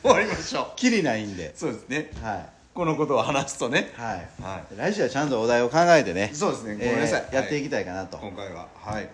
[0.00, 0.76] 終わりましょう。
[0.80, 1.52] きりないんで。
[1.54, 2.10] そうですね。
[2.22, 2.48] はい。
[2.72, 3.92] このことを話すとね。
[3.96, 6.30] はい、は来週はちゃんとお題を考えてね。
[6.32, 6.74] そうですね。
[6.76, 7.24] ごめんなさい。
[7.28, 8.16] えーやっていきたいかなと。
[8.16, 8.68] 今回は。
[8.74, 9.08] はい。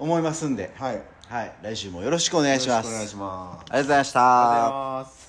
[0.00, 1.00] 思いますんで、はい。
[1.28, 2.86] はい、来週もよろしくお願いします。
[2.86, 3.60] よろしくお願いします。
[3.60, 4.20] ありがとうございました。
[4.20, 5.19] ありがとうございます